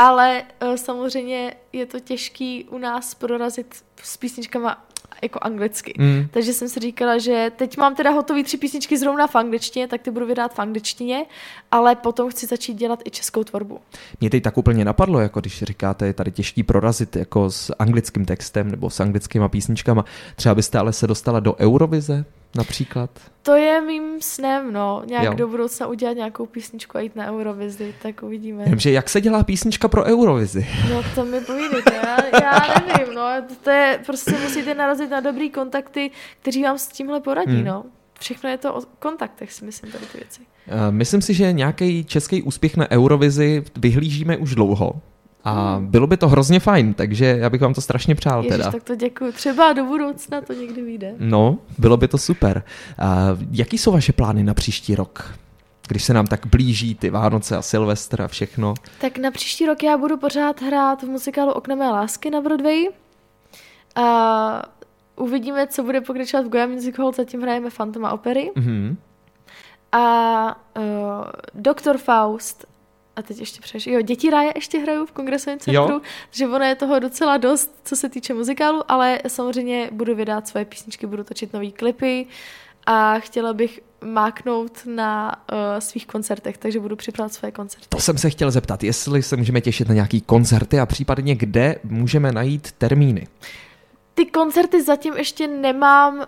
ale 0.00 0.42
uh, 0.62 0.74
samozřejmě 0.74 1.54
je 1.72 1.86
to 1.86 2.00
těžký 2.00 2.64
u 2.70 2.78
nás 2.78 3.14
prorazit 3.14 3.74
s 4.02 4.16
písničkama 4.16 4.84
jako 5.22 5.38
anglicky. 5.42 5.94
Mm. 5.98 6.26
Takže 6.30 6.52
jsem 6.52 6.68
si 6.68 6.80
říkala, 6.80 7.18
že 7.18 7.52
teď 7.56 7.76
mám 7.76 7.94
teda 7.94 8.10
hotový 8.10 8.44
tři 8.44 8.56
písničky 8.56 8.98
zrovna 8.98 9.26
v 9.26 9.36
angličtině, 9.36 9.88
tak 9.88 10.02
ty 10.02 10.10
budu 10.10 10.26
vydat 10.26 10.54
v 10.54 10.58
angličtině, 10.58 11.24
ale 11.70 11.96
potom 11.96 12.30
chci 12.30 12.46
začít 12.46 12.74
dělat 12.74 13.02
i 13.04 13.10
českou 13.10 13.44
tvorbu. 13.44 13.80
Mě 14.20 14.30
teď 14.30 14.42
tak 14.42 14.58
úplně 14.58 14.84
napadlo, 14.84 15.20
jako 15.20 15.40
když 15.40 15.62
říkáte, 15.62 16.06
je 16.06 16.12
tady 16.12 16.30
těžký 16.30 16.62
prorazit 16.62 17.16
jako 17.16 17.50
s 17.50 17.74
anglickým 17.78 18.24
textem 18.24 18.70
nebo 18.70 18.90
s 18.90 19.00
anglickýma 19.00 19.48
písničkama. 19.48 20.04
Třeba 20.36 20.54
byste 20.54 20.78
ale 20.78 20.92
se 20.92 21.06
dostala 21.06 21.40
do 21.40 21.54
Eurovize? 21.56 22.24
Například? 22.54 23.10
To 23.42 23.54
je 23.54 23.80
mým 23.80 24.20
snem, 24.20 24.72
no. 24.72 25.02
Nějak 25.06 25.24
jo. 25.24 25.34
do 25.34 25.48
budoucna 25.48 25.86
udělat 25.86 26.12
nějakou 26.12 26.46
písničku 26.46 26.98
a 26.98 27.00
jít 27.00 27.16
na 27.16 27.32
Eurovizi, 27.32 27.94
tak 28.02 28.22
uvidíme. 28.22 28.64
Vím, 28.64 28.78
že 28.78 28.90
jak 28.90 29.08
se 29.08 29.20
dělá 29.20 29.44
písnička 29.44 29.88
pro 29.88 30.04
Eurovizi? 30.04 30.66
No 30.90 31.02
to 31.14 31.24
mi 31.24 31.40
povídejte, 31.40 31.94
já, 31.94 32.40
já 32.42 32.84
nevím, 32.86 33.14
no. 33.14 33.22
To 33.64 33.70
je, 33.70 34.00
prostě 34.06 34.32
musíte 34.42 34.74
narazit 34.74 35.10
na 35.10 35.20
dobrý 35.20 35.50
kontakty, 35.50 36.10
kteří 36.42 36.62
vám 36.62 36.78
s 36.78 36.88
tímhle 36.88 37.20
poradí, 37.20 37.56
hmm. 37.56 37.64
no. 37.64 37.84
Všechno 38.20 38.50
je 38.50 38.58
to 38.58 38.74
o 38.74 38.82
kontaktech, 38.98 39.52
si 39.52 39.64
myslím, 39.64 39.92
tady 39.92 40.06
ty 40.06 40.18
věci. 40.18 40.40
Uh, 40.40 40.74
myslím 40.90 41.22
si, 41.22 41.34
že 41.34 41.52
nějaký 41.52 42.04
český 42.04 42.42
úspěch 42.42 42.76
na 42.76 42.90
Eurovizi 42.90 43.64
vyhlížíme 43.76 44.36
už 44.36 44.54
dlouho. 44.54 44.92
A 45.44 45.74
hmm. 45.74 45.86
bylo 45.86 46.06
by 46.06 46.16
to 46.16 46.28
hrozně 46.28 46.60
fajn, 46.60 46.94
takže 46.94 47.36
já 47.40 47.50
bych 47.50 47.60
vám 47.60 47.74
to 47.74 47.80
strašně 47.80 48.14
přál 48.14 48.44
Ježiš, 48.44 48.56
teda. 48.56 48.70
tak 48.70 48.82
to 48.82 48.94
děkuji. 48.94 49.32
Třeba 49.32 49.72
do 49.72 49.84
budoucna 49.84 50.40
to 50.40 50.52
někdy 50.52 50.82
vyjde. 50.82 51.14
No, 51.18 51.58
bylo 51.78 51.96
by 51.96 52.08
to 52.08 52.18
super. 52.18 52.62
A 52.98 53.26
jaký 53.50 53.78
jsou 53.78 53.92
vaše 53.92 54.12
plány 54.12 54.44
na 54.44 54.54
příští 54.54 54.94
rok? 54.94 55.34
Když 55.88 56.04
se 56.04 56.14
nám 56.14 56.26
tak 56.26 56.46
blíží 56.46 56.94
ty 56.94 57.10
Vánoce 57.10 57.56
a 57.56 57.62
Silvestr 57.62 58.22
a 58.22 58.28
všechno. 58.28 58.74
Tak 59.00 59.18
na 59.18 59.30
příští 59.30 59.66
rok 59.66 59.82
já 59.82 59.98
budu 59.98 60.16
pořád 60.16 60.62
hrát 60.62 61.02
v 61.02 61.06
muzikálu 61.06 61.52
Okna 61.52 61.74
mé 61.74 61.90
lásky 61.90 62.30
na 62.30 62.40
Broadway. 62.40 62.88
A 63.94 64.62
uvidíme, 65.16 65.66
co 65.66 65.82
bude 65.82 66.00
pokračovat 66.00 66.46
v 66.46 66.48
Goya 66.48 66.66
Music 66.66 66.98
Hall, 66.98 67.12
zatím 67.12 67.42
hrajeme 67.42 67.70
Fantoma 67.70 68.12
opery. 68.12 68.50
Mm-hmm. 68.56 68.96
A 69.92 70.56
uh, 70.76 70.82
Doktor 71.54 71.98
Faust 71.98 72.66
a 73.20 73.22
teď 73.22 73.40
ještě 73.40 73.60
přeš, 73.60 73.86
jo, 73.86 74.00
děti 74.00 74.30
ráje 74.30 74.52
ještě 74.54 74.78
hrajou 74.78 75.06
v 75.06 75.12
kongresovém 75.12 75.58
centru, 75.58 75.92
jo. 75.92 76.00
že 76.30 76.48
ono 76.48 76.64
je 76.64 76.74
toho 76.74 76.98
docela 76.98 77.36
dost, 77.36 77.80
co 77.84 77.96
se 77.96 78.08
týče 78.08 78.34
muzikálu, 78.34 78.82
ale 78.88 79.18
samozřejmě 79.28 79.88
budu 79.92 80.14
vydat 80.14 80.48
svoje 80.48 80.64
písničky, 80.64 81.06
budu 81.06 81.24
točit 81.24 81.52
nové 81.52 81.70
klipy 81.70 82.26
a 82.86 83.18
chtěla 83.18 83.52
bych 83.52 83.80
máknout 84.04 84.78
na 84.86 85.36
uh, 85.52 85.58
svých 85.78 86.06
koncertech, 86.06 86.58
takže 86.58 86.80
budu 86.80 86.96
připravovat 86.96 87.32
své 87.32 87.52
koncerty. 87.52 87.86
To 87.88 88.00
jsem 88.00 88.18
se 88.18 88.30
chtěl 88.30 88.50
zeptat, 88.50 88.84
jestli 88.84 89.22
se 89.22 89.36
můžeme 89.36 89.60
těšit 89.60 89.88
na 89.88 89.94
nějaký 89.94 90.20
koncerty 90.20 90.80
a 90.80 90.86
případně 90.86 91.34
kde 91.34 91.76
můžeme 91.84 92.32
najít 92.32 92.72
termíny. 92.72 93.26
Ty 94.14 94.26
koncerty 94.26 94.82
zatím 94.82 95.14
ještě 95.14 95.46
nemám 95.46 96.18
uh, 96.18 96.24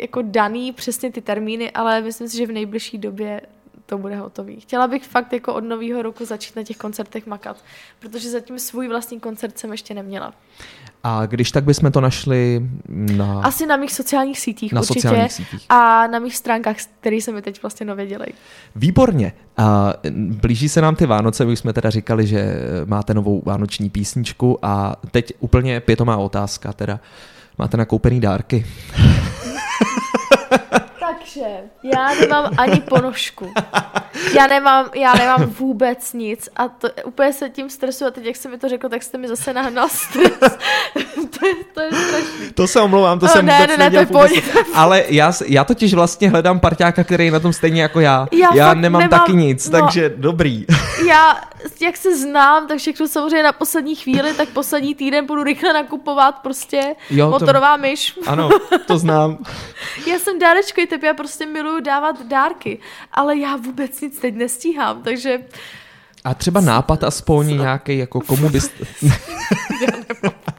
jako 0.00 0.22
daný 0.22 0.72
přesně 0.72 1.12
ty 1.12 1.20
termíny, 1.20 1.70
ale 1.70 2.00
myslím 2.00 2.28
si, 2.28 2.36
že 2.36 2.46
v 2.46 2.52
nejbližší 2.52 2.98
době 2.98 3.40
to 3.86 3.98
bude 3.98 4.16
hotový. 4.16 4.60
Chtěla 4.60 4.86
bych 4.86 5.04
fakt 5.04 5.32
jako 5.32 5.54
od 5.54 5.64
nového 5.64 6.02
roku 6.02 6.24
začít 6.24 6.56
na 6.56 6.62
těch 6.62 6.76
koncertech 6.76 7.26
makat, 7.26 7.56
protože 7.98 8.30
zatím 8.30 8.58
svůj 8.58 8.88
vlastní 8.88 9.20
koncert 9.20 9.58
jsem 9.58 9.72
ještě 9.72 9.94
neměla. 9.94 10.32
A 11.04 11.26
když 11.26 11.50
tak 11.50 11.64
bychom 11.64 11.92
to 11.92 12.00
našli 12.00 12.68
na... 12.88 13.40
Asi 13.40 13.66
na 13.66 13.76
mých 13.76 13.92
sociálních 13.92 14.40
sítích 14.40 14.72
na 14.72 14.80
určitě. 14.80 15.00
Sociálních 15.00 15.32
sítích. 15.32 15.66
A 15.68 16.06
na 16.06 16.18
mých 16.18 16.36
stránkách, 16.36 16.76
které 17.00 17.20
se 17.20 17.32
mi 17.32 17.42
teď 17.42 17.62
vlastně 17.62 17.86
nově 17.86 18.06
dělají. 18.06 18.32
Výborně. 18.76 19.32
A 19.56 19.94
blíží 20.14 20.68
se 20.68 20.80
nám 20.80 20.96
ty 20.96 21.06
Vánoce, 21.06 21.44
my 21.44 21.56
jsme 21.56 21.72
teda 21.72 21.90
říkali, 21.90 22.26
že 22.26 22.56
máte 22.84 23.14
novou 23.14 23.42
vánoční 23.46 23.90
písničku 23.90 24.58
a 24.62 24.96
teď 25.10 25.32
úplně 25.40 25.80
pětomá 25.80 26.16
otázka, 26.16 26.72
teda 26.72 27.00
máte 27.58 27.76
nakoupený 27.76 28.20
dárky? 28.20 28.66
Takže 31.26 31.46
já 31.82 32.14
nemám 32.20 32.50
ani 32.58 32.80
ponožku. 32.80 33.52
Já 34.34 34.46
nemám, 34.46 34.90
já 34.94 35.14
nemám 35.14 35.44
vůbec 35.44 36.12
nic 36.12 36.48
a 36.56 36.68
to, 36.68 36.88
úplně 37.04 37.32
se 37.32 37.50
tím 37.50 37.70
stresu 37.70 38.04
a 38.06 38.10
teď, 38.10 38.24
jak 38.24 38.36
jsi 38.36 38.48
mi 38.48 38.58
to 38.58 38.68
řekl, 38.68 38.88
tak 38.88 39.02
jste 39.02 39.18
mi 39.18 39.28
zase 39.28 39.52
nahnal 39.52 39.88
stres. 39.88 40.32
to, 41.38 41.46
je, 41.46 41.54
to 41.74 41.80
je 41.80 41.90
strašný. 41.90 42.52
To 42.54 42.66
se 42.66 42.80
omlouvám, 42.80 43.18
to 43.18 43.26
no, 43.26 43.32
jsem 43.32 43.46
ne, 43.46 43.58
vůbec 43.60 43.78
ne, 43.78 43.90
ne, 43.90 44.06
to 44.06 44.24
je 44.24 44.42
Ale 44.74 45.04
já, 45.08 45.32
já 45.46 45.64
totiž 45.64 45.94
vlastně 45.94 46.30
hledám 46.30 46.60
parťáka, 46.60 47.04
který 47.04 47.24
je 47.24 47.30
na 47.30 47.40
tom 47.40 47.52
stejně 47.52 47.82
jako 47.82 48.00
já. 48.00 48.28
Já, 48.32 48.54
já 48.54 48.74
nemám, 48.74 49.02
nemám 49.02 49.20
taky 49.20 49.32
nic, 49.32 49.70
no, 49.70 49.80
takže 49.80 50.12
dobrý. 50.16 50.66
já, 51.08 51.40
jak 51.80 51.96
se 51.96 52.16
znám, 52.16 52.66
tak 52.66 52.78
všechno 52.78 53.08
samozřejmě 53.08 53.42
na 53.42 53.52
poslední 53.52 53.94
chvíli, 53.94 54.34
tak 54.34 54.48
poslední 54.48 54.94
týden 54.94 55.26
budu 55.26 55.42
rychle 55.42 55.72
nakupovat 55.72 56.34
prostě 56.42 56.94
jo, 57.10 57.30
motorová 57.30 57.76
to... 57.76 57.82
myš. 57.82 58.18
Ano, 58.26 58.48
to 58.86 58.98
znám. 58.98 59.38
já 60.06 60.18
jsem 60.18 60.38
dárečkový 60.38 60.86
typ, 60.86 61.02
já 61.02 61.14
prostě 61.16 61.46
miluju 61.46 61.80
dávat 61.80 62.26
dárky, 62.26 62.78
ale 63.12 63.36
já 63.38 63.56
vůbec 63.56 64.00
nic 64.00 64.18
teď 64.18 64.34
nestíhám, 64.34 65.02
takže 65.02 65.38
A 66.24 66.34
třeba 66.34 66.60
nápad 66.60 67.04
aspoň 67.04 67.58
nějaký, 67.58 67.98
jako 67.98 68.20
komu 68.20 68.48
bys... 68.48 68.70
ne. 69.02 69.16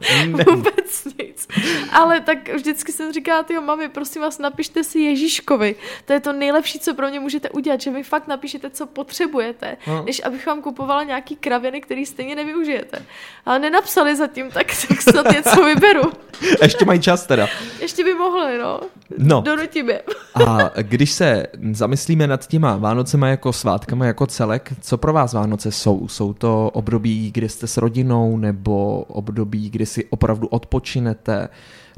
Vůbec 0.52 1.06
nic. 1.20 1.48
Ale 1.92 2.22
tak 2.22 2.50
vždycky 2.50 2.92
jsem 2.92 3.14
říkala, 3.14 3.44
ty 3.44 3.60
mami, 3.60 3.90
prosím 3.90 4.22
vás, 4.22 4.40
napište 4.40 4.84
si 4.84 5.00
Ježíškovi. 5.00 5.76
To 6.06 6.14
je 6.14 6.20
to 6.20 6.34
nejlepší, 6.34 6.80
co 6.80 6.94
pro 6.94 7.10
mě 7.10 7.20
můžete 7.20 7.50
udělat, 7.50 7.82
že 7.82 7.92
mi 7.92 8.04
fakt 8.04 8.28
napíšete, 8.28 8.70
co 8.70 8.86
potřebujete, 8.86 9.78
no. 9.88 10.04
než 10.06 10.22
abych 10.26 10.48
vám 10.48 10.62
kupovala 10.62 11.04
nějaký 11.04 11.36
kraviny, 11.36 11.82
který 11.82 12.06
stejně 12.06 12.36
nevyužijete. 12.36 13.06
Ale 13.46 13.60
nenapsali 13.60 14.16
zatím, 14.16 14.52
tak, 14.52 14.68
tak 14.88 15.02
snad 15.02 15.32
něco 15.32 15.64
vyberu. 15.64 16.12
Ještě 16.62 16.86
mají 16.86 17.00
čas 17.02 17.26
teda. 17.26 17.48
Ještě 17.82 18.04
by 18.04 18.14
mohli, 18.14 18.58
no. 18.58 18.82
No. 19.18 19.42
Donutím 19.42 19.90
je. 19.90 20.02
A 20.36 20.72
když 20.82 21.12
se 21.12 21.48
zamyslíme 21.72 22.28
nad 22.28 22.48
těma 22.48 22.78
Vánocema 22.78 23.28
jako 23.28 23.54
svátkama 23.54 24.06
jako 24.06 24.28
celek, 24.28 24.74
co 24.82 24.98
pro 24.98 25.14
vás 25.14 25.34
Vánoce 25.34 25.72
jsou? 25.72 26.08
Jsou 26.08 26.34
to 26.34 26.70
období, 26.74 27.32
kdy 27.32 27.50
jste 27.50 27.68
s 27.68 27.78
rodinou, 27.78 28.38
nebo 28.38 29.02
období, 29.02 29.70
kdy 29.70 29.86
si 29.88 30.06
opravdu 30.06 30.48
odpočinete, 30.48 31.50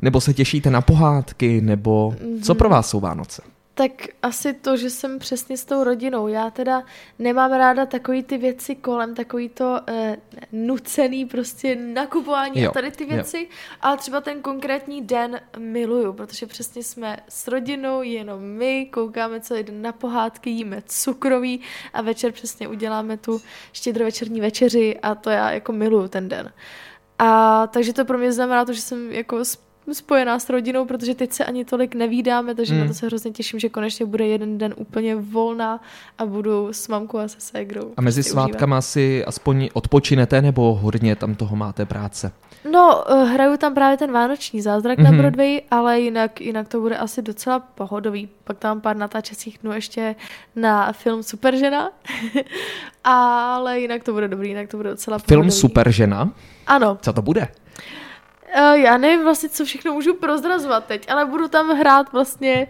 nebo 0.02 0.22
se 0.22 0.34
těšíte 0.34 0.70
na 0.70 0.82
pohádky, 0.82 1.62
nebo 1.62 2.16
co 2.44 2.56
pro 2.56 2.70
vás 2.70 2.90
jsou 2.90 3.00
Vánoce? 3.00 3.42
Tak 3.80 3.92
asi 4.22 4.54
to, 4.54 4.78
že 4.78 4.90
jsem 4.90 5.20
přesně 5.20 5.58
s 5.58 5.66
tou 5.66 5.84
rodinou. 5.84 6.28
Já 6.28 6.50
teda 6.50 6.84
nemám 7.20 7.52
ráda 7.52 7.86
takový 7.86 8.24
ty 8.24 8.38
věci 8.38 8.76
kolem, 8.76 9.16
takový 9.16 9.50
to 9.50 9.80
eh, 9.88 10.18
nucený 10.52 11.26
prostě 11.26 11.76
nakupování 11.76 12.62
jo, 12.62 12.70
a 12.70 12.74
tady 12.74 12.92
ty 12.92 13.06
věci, 13.06 13.38
jo. 13.38 13.46
ale 13.82 13.98
třeba 13.98 14.22
ten 14.22 14.42
konkrétní 14.42 15.02
den 15.02 15.40
miluju, 15.58 16.14
protože 16.14 16.46
přesně 16.46 16.84
jsme 16.84 17.20
s 17.30 17.48
rodinou, 17.48 18.02
jenom 18.02 18.42
my, 18.42 18.86
koukáme 18.86 19.40
celý 19.40 19.64
den 19.64 19.82
na 19.82 19.92
pohádky, 19.92 20.50
jíme 20.50 20.82
cukroví 20.86 21.62
a 21.94 22.02
večer 22.02 22.32
přesně 22.32 22.68
uděláme 22.68 23.18
tu 23.18 23.42
štědrovečerní 23.74 24.42
večeři 24.42 25.00
a 25.00 25.16
to 25.16 25.30
já 25.30 25.52
jako 25.52 25.72
miluju 25.72 26.08
ten 26.08 26.30
den. 26.30 26.52
A 27.20 27.68
takže 27.68 27.94
to 27.94 28.06
pro 28.06 28.18
mě 28.18 28.34
znamená 28.34 28.66
to, 28.66 28.74
že 28.74 28.82
jsem 28.82 29.12
jako 29.12 29.46
spojená 29.94 30.40
s 30.40 30.50
rodinou, 30.50 30.86
protože 30.86 31.16
teď 31.16 31.32
se 31.32 31.46
ani 31.46 31.66
tolik 31.66 31.96
nevídáme, 31.96 32.56
takže 32.56 32.74
mm. 32.74 32.80
na 32.80 32.88
to 32.88 32.94
se 32.94 33.06
hrozně 33.06 33.32
těším, 33.32 33.60
že 33.60 33.70
konečně 33.70 34.06
bude 34.06 34.28
jeden 34.28 34.58
den 34.58 34.74
úplně 34.78 35.16
volná 35.16 35.82
a 36.18 36.26
budu 36.26 36.68
s 36.72 36.88
mamkou 36.88 37.18
a 37.18 37.28
se 37.28 37.40
ségrou. 37.40 37.94
A 37.98 38.02
mezi 38.02 38.24
svátkama 38.24 38.78
užívat. 38.78 38.92
si 38.92 39.26
aspoň 39.26 39.70
odpočinete 39.74 40.42
nebo 40.42 40.76
hodně 40.82 41.16
tam 41.16 41.36
toho 41.36 41.56
máte 41.56 41.86
práce? 41.86 42.32
No, 42.72 43.12
eh, 43.12 43.24
hraju 43.24 43.58
tam 43.58 43.74
právě 43.74 43.98
ten 43.98 44.12
vánoční 44.12 44.62
zázrak 44.62 45.00
mm-hmm. 45.00 45.04
na 45.04 45.10
mhm. 45.10 45.20
Broadway, 45.20 45.62
ale 45.72 46.00
jinak, 46.00 46.42
jinak 46.42 46.68
to 46.68 46.80
bude 46.80 46.98
asi 46.98 47.22
docela 47.22 47.60
pohodový. 47.60 48.30
Pak 48.44 48.58
tam 48.58 48.82
pár 48.82 48.96
natáčecích 48.96 49.58
dnů 49.62 49.72
ještě 49.72 50.16
na 50.56 50.94
film 50.94 51.24
Superžena, 51.24 51.92
ale 53.04 53.80
jinak 53.80 54.04
to 54.04 54.14
bude 54.14 54.28
dobrý, 54.28 54.50
jinak 54.50 54.70
to 54.70 54.78
bude 54.78 54.90
docela 54.90 55.20
pohodový. 55.20 55.36
Film 55.36 55.52
Superžena? 55.52 56.32
Ano. 56.68 56.98
Co 57.02 57.14
to 57.14 57.22
bude? 57.22 57.48
Uh, 58.56 58.74
já 58.74 58.98
nevím 58.98 59.24
vlastně, 59.24 59.50
co 59.50 59.66
všechno 59.66 59.94
můžu 59.94 60.14
prozrazovat 60.14 60.86
teď, 60.86 61.12
ale 61.12 61.26
budu 61.26 61.48
tam 61.48 61.70
hrát 61.70 62.12
vlastně 62.12 62.68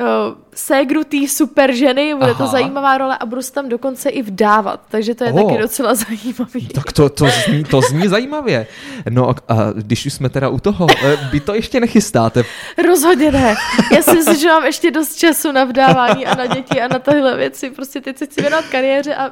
uh, 0.00 0.06
ségru 0.54 1.04
té 1.04 1.28
super 1.28 1.72
ženy, 1.72 2.14
bude 2.14 2.30
Aha. 2.30 2.44
to 2.44 2.50
zajímavá 2.50 2.98
role 2.98 3.18
a 3.18 3.26
budu 3.26 3.42
se 3.42 3.52
tam 3.52 3.68
dokonce 3.68 4.10
i 4.10 4.22
vdávat, 4.22 4.80
takže 4.90 5.14
to 5.14 5.24
je 5.24 5.32
oh. 5.32 5.48
taky 5.48 5.62
docela 5.62 5.94
zajímavý. 6.08 6.68
Tak 6.68 6.92
to, 6.92 7.08
to, 7.08 7.26
zní, 7.44 7.64
to 7.64 7.80
zní 7.80 8.08
zajímavě. 8.08 8.66
No 9.10 9.30
a 9.48 9.54
když 9.74 10.06
už 10.06 10.12
jsme 10.12 10.28
teda 10.28 10.48
u 10.48 10.58
toho, 10.58 10.86
eh, 11.04 11.28
vy 11.32 11.40
to 11.40 11.54
ještě 11.54 11.80
nechystáte? 11.80 12.44
Rozhodně 12.88 13.32
ne. 13.32 13.54
Já 13.92 14.02
si 14.02 14.16
myslím, 14.16 14.36
že 14.36 14.48
mám 14.48 14.64
ještě 14.64 14.90
dost 14.90 15.16
času 15.16 15.52
na 15.52 15.64
vdávání 15.64 16.26
a 16.26 16.34
na 16.34 16.46
děti 16.46 16.80
a 16.80 16.88
na 16.88 16.98
tyhle 16.98 17.36
věci. 17.36 17.70
Prostě 17.70 18.00
teď 18.00 18.18
se 18.18 18.26
chci 18.26 18.40
věnovat 18.40 18.64
kariéře 18.70 19.14
a 19.14 19.30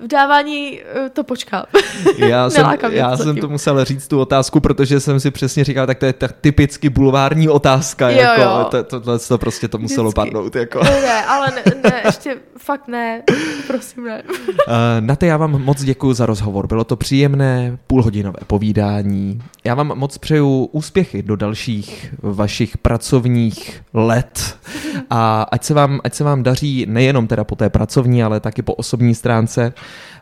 vdávání 0.00 0.80
eh, 0.80 1.10
to 1.10 1.24
počká. 1.24 1.66
Já 2.16 2.50
jsem, 2.50 2.66
já 2.90 3.16
jsem 3.16 3.36
to 3.36 3.48
musel 3.48 3.84
říct 3.84 4.08
tu 4.08 4.20
otázku, 4.20 4.60
protože 4.60 5.00
jsem 5.00 5.20
si 5.20 5.30
přesně 5.30 5.64
říkal, 5.64 5.86
tak 5.86 5.98
to 5.98 6.06
je 6.06 6.12
tak 6.12 6.32
typicky 6.40 6.88
bulvární 6.88 7.48
otázka. 7.48 8.10
Jo, 8.10 8.18
jako, 8.18 8.40
jo. 8.40 8.66
To, 8.70 8.84
to, 8.84 9.00
to, 9.00 9.18
to 9.18 9.38
prostě 9.38 9.68
to 9.68 9.78
muselo 9.78 10.07
Vždycky. 10.08 10.30
padnout. 10.30 10.56
Jako. 10.56 10.84
Ne, 10.84 11.24
ale 11.24 11.50
ne, 11.50 11.90
ne, 11.90 12.02
ještě 12.04 12.36
fakt 12.58 12.88
ne, 12.88 13.22
prosím 13.66 14.04
ne. 14.04 14.22
Uh, 14.48 14.74
Nate, 15.00 15.26
já 15.26 15.36
vám 15.36 15.64
moc 15.64 15.82
děkuji 15.82 16.12
za 16.12 16.26
rozhovor. 16.26 16.66
Bylo 16.66 16.84
to 16.84 16.96
příjemné 16.96 17.78
půlhodinové 17.86 18.38
povídání. 18.46 19.42
Já 19.64 19.74
vám 19.74 19.92
moc 19.98 20.18
přeju 20.18 20.64
úspěchy 20.72 21.22
do 21.22 21.36
dalších 21.36 22.14
vašich 22.22 22.78
pracovních 22.78 23.82
let 23.94 24.58
a 25.10 25.42
ať 25.42 25.64
se 25.64 25.74
vám, 25.74 26.00
ať 26.04 26.14
se 26.14 26.24
vám 26.24 26.42
daří 26.42 26.86
nejenom 26.88 27.26
teda 27.26 27.44
po 27.44 27.56
té 27.56 27.70
pracovní, 27.70 28.22
ale 28.22 28.40
taky 28.40 28.62
po 28.62 28.74
osobní 28.74 29.14
stránce 29.14 29.72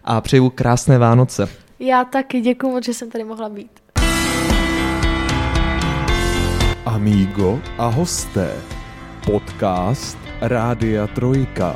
a 0.05 0.21
přeju 0.21 0.51
krásné 0.51 0.99
Vánoce. 0.99 1.49
Já 1.79 2.05
taky 2.05 2.41
děkuji 2.41 2.71
moc, 2.73 2.85
že 2.85 2.95
jsem 2.95 3.11
tady 3.11 3.25
mohla 3.25 3.49
být. 3.49 3.71
Amigo 6.87 7.61
a 7.79 7.87
hosté. 7.87 8.76
Podcast 9.27 10.15
Rádia 10.39 11.11
Trojka. 11.11 11.75